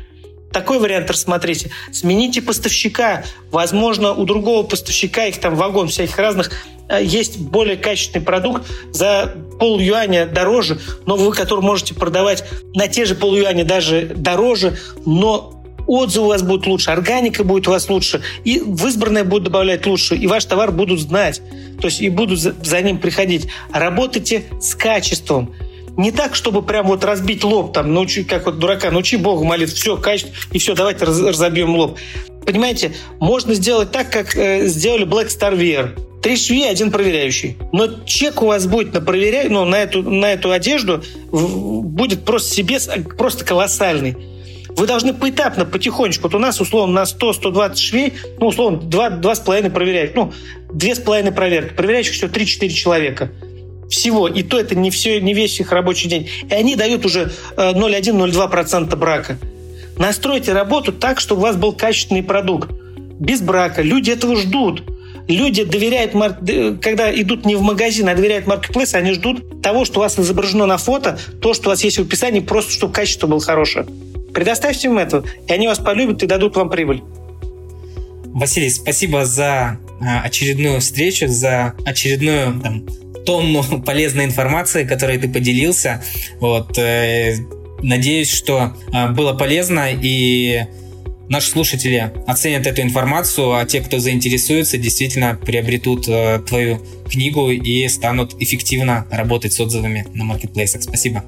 Такой 0.52 0.80
вариант 0.80 1.10
рассмотрите. 1.10 1.72
Смените 1.92 2.42
поставщика. 2.42 3.24
Возможно, 3.52 4.14
у 4.14 4.26
другого 4.26 4.64
поставщика, 4.64 5.26
их 5.26 5.40
там 5.40 5.56
вагон 5.56 5.88
всяких 5.88 6.18
разных, 6.18 6.52
э, 6.90 7.04
есть 7.04 7.40
более 7.40 7.78
качественный 7.78 8.24
продукт 8.24 8.64
за 8.92 9.34
пол 9.60 9.80
юаня 9.80 10.26
дороже, 10.26 10.80
но 11.06 11.16
вы 11.16 11.32
который 11.34 11.62
можете 11.62 11.94
продавать 11.94 12.44
на 12.74 12.90
те 12.90 13.06
же 13.06 13.16
пол 13.16 13.36
юаня 13.36 13.64
даже 13.64 14.12
дороже, 14.16 14.78
но 15.06 15.55
отзывы 15.88 16.26
у 16.26 16.30
вас 16.30 16.42
будут 16.42 16.68
лучше, 16.68 16.92
органика 16.92 17.44
будет 17.44 17.68
у 17.68 17.72
вас 17.72 17.90
лучше, 17.90 18.22
и 18.44 18.60
в 18.60 18.86
избранное 18.88 19.24
будет 19.24 19.44
добавлять 19.44 19.86
лучше, 19.86 20.16
и 20.16 20.28
ваш 20.28 20.46
товар 20.46 20.72
будут 20.72 21.00
знать, 21.00 21.42
то 21.80 21.88
есть 21.88 22.02
и 22.02 22.10
будут 22.10 22.40
за, 22.40 22.82
ним 22.82 23.00
приходить. 23.00 23.48
Работайте 23.72 24.46
с 24.60 24.76
качеством. 24.76 25.54
Не 25.98 26.12
так, 26.12 26.36
чтобы 26.36 26.62
прям 26.62 26.88
вот 26.88 27.06
разбить 27.06 27.44
лоб, 27.44 27.74
там, 27.74 27.94
научи, 27.94 28.24
как 28.24 28.48
вот 28.48 28.60
дурака, 28.60 28.92
научи 28.92 29.16
Богу 29.16 29.46
молиться, 29.46 29.76
все, 29.76 29.96
качество, 29.96 30.34
и 30.52 30.60
все, 30.60 30.76
давайте 30.76 31.06
раз, 31.06 31.22
разобьем 31.22 31.76
лоб. 31.76 31.98
Понимаете, 32.46 32.94
можно 33.20 33.54
сделать 33.54 33.92
так, 33.92 34.12
как 34.12 34.36
э, 34.36 34.68
сделали 34.68 35.08
Black 35.08 35.28
Star 35.28 35.58
VR. 35.58 35.98
Три 36.22 36.36
швеи, 36.38 36.68
один 36.68 36.92
проверяющий. 36.92 37.56
Но 37.72 37.88
чек 38.06 38.42
у 38.42 38.48
вас 38.48 38.68
будет 38.68 38.94
на 38.94 39.00
проверяй, 39.00 39.48
ну, 39.48 39.64
на 39.64 39.76
эту, 39.76 40.04
на 40.04 40.34
эту 40.34 40.52
одежду 40.52 41.04
будет 41.32 42.26
просто 42.26 42.54
себе 42.54 42.80
просто 43.18 43.46
колоссальный 43.46 44.18
вы 44.76 44.88
должны 44.88 45.14
поэтапно, 45.14 45.66
потихонечку. 45.66 46.24
Вот 46.24 46.36
у 46.36 46.40
нас, 46.40 46.60
условно, 46.60 46.94
на 46.94 47.04
100-120 47.04 47.76
швей, 47.78 48.14
ну, 48.40 48.48
условно, 48.48 48.78
2,5 48.78 49.70
проверяют. 49.70 50.16
Ну, 50.16 50.34
2,5 50.70 51.32
проверки. 51.32 51.74
Проверяющих 51.74 52.14
всего 52.14 52.30
3-4 52.30 52.70
человека. 52.70 53.32
Всего. 53.90 54.28
И 54.28 54.44
то 54.44 54.60
это 54.60 54.76
не, 54.76 54.92
все, 54.92 55.22
не 55.22 55.34
весь 55.34 55.60
их 55.60 55.72
рабочий 55.72 56.10
день. 56.10 56.30
И 56.50 56.54
они 56.54 56.76
дают 56.76 57.06
уже 57.06 57.32
0,1-0,2% 57.56 58.92
э, 58.92 58.96
брака. 58.98 59.38
Настройте 59.98 60.52
работу 60.52 60.92
так, 60.92 61.22
чтобы 61.22 61.42
у 61.42 61.44
вас 61.44 61.56
был 61.56 61.72
качественный 61.72 62.24
продукт. 62.24 62.70
Без 63.20 63.42
брака. 63.42 63.82
Люди 63.82 64.12
этого 64.12 64.36
ждут. 64.36 64.84
Люди 65.30 65.64
доверяют, 65.64 66.12
когда 66.82 67.14
идут 67.14 67.46
не 67.46 67.56
в 67.56 67.62
магазин, 67.62 68.10
а 68.10 68.14
доверяют 68.14 68.46
маркетплейсу, 68.46 68.98
они 68.98 69.14
ждут 69.14 69.62
того, 69.64 69.84
что 69.86 70.00
у 70.00 70.04
вас 70.04 70.20
изображено 70.20 70.68
на 70.68 70.78
фото, 70.78 71.18
то, 71.42 71.56
что 71.56 71.70
у 71.70 71.72
вас 71.72 71.84
есть 71.84 71.98
в 71.98 72.02
описании, 72.02 72.42
просто 72.42 72.72
чтобы 72.72 72.94
качество 72.94 73.26
было 73.26 73.40
хорошее. 73.40 73.88
Предоставьте 74.36 74.90
им 74.90 74.98
это, 74.98 75.24
и 75.48 75.54
они 75.54 75.66
вас 75.66 75.80
полюбят 75.80 76.22
и 76.22 76.28
дадут 76.28 76.58
вам 76.58 76.70
прибыль. 76.70 77.02
Василий, 78.26 78.70
спасибо 78.70 79.26
за 79.26 79.80
а, 80.02 80.22
очередную 80.24 80.82
встречу, 80.82 81.30
за 81.30 81.74
очередную 81.86 82.60
там, 82.60 82.86
тонну 83.26 83.64
полезной 83.86 84.26
информации, 84.26 84.84
которой 84.84 85.18
ты 85.18 85.30
поделился. 85.30 86.04
Вот, 86.42 86.78
э, 86.78 87.38
надеюсь, 87.82 88.30
что 88.30 88.76
э, 88.94 89.10
было 89.12 89.32
полезно 89.32 89.88
и 89.90 90.66
наши 91.30 91.50
слушатели 91.50 92.12
оценят 92.28 92.68
эту 92.68 92.82
информацию, 92.82 93.54
а 93.54 93.66
те, 93.66 93.80
кто 93.80 94.00
заинтересуется, 94.00 94.78
действительно 94.78 95.40
приобретут 95.42 96.10
э, 96.10 96.42
твою 96.46 96.82
книгу 97.10 97.52
и 97.52 97.88
станут 97.88 98.36
эффективно 98.42 99.08
работать 99.10 99.54
с 99.54 99.62
отзывами 99.62 100.06
на 100.14 100.26
маркетплейсах. 100.26 100.84
Спасибо. 100.84 101.24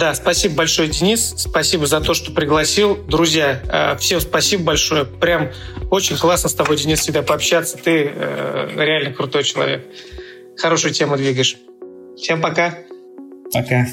Да, 0.00 0.14
спасибо 0.14 0.54
большое, 0.54 0.88
Денис. 0.88 1.34
Спасибо 1.36 1.86
за 1.86 2.00
то, 2.00 2.14
что 2.14 2.32
пригласил. 2.32 2.96
Друзья, 3.04 3.60
э, 3.68 3.98
всем 3.98 4.18
спасибо 4.22 4.64
большое. 4.64 5.04
Прям 5.04 5.50
очень 5.90 6.16
классно 6.16 6.48
с 6.48 6.54
тобой, 6.54 6.78
Денис, 6.78 7.00
всегда 7.00 7.20
пообщаться. 7.20 7.76
Ты 7.76 8.10
э, 8.10 8.70
реально 8.76 9.12
крутой 9.12 9.44
человек. 9.44 9.84
Хорошую 10.56 10.94
тему 10.94 11.18
двигаешь. 11.18 11.58
Всем 12.16 12.40
пока. 12.40 12.78
Пока. 13.52 13.88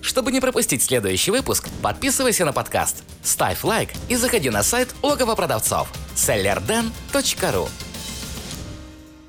Чтобы 0.00 0.32
не 0.32 0.40
пропустить 0.40 0.82
следующий 0.82 1.30
выпуск, 1.30 1.68
подписывайся 1.82 2.46
на 2.46 2.54
подкаст, 2.54 3.04
ставь 3.22 3.62
лайк 3.64 3.90
и 4.08 4.16
заходи 4.16 4.48
на 4.48 4.62
сайт 4.62 4.88
логово 5.02 5.34
продавцов 5.34 5.92
sellerden.ru 6.16 7.68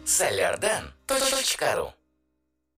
sellerden.ru 0.05 1.89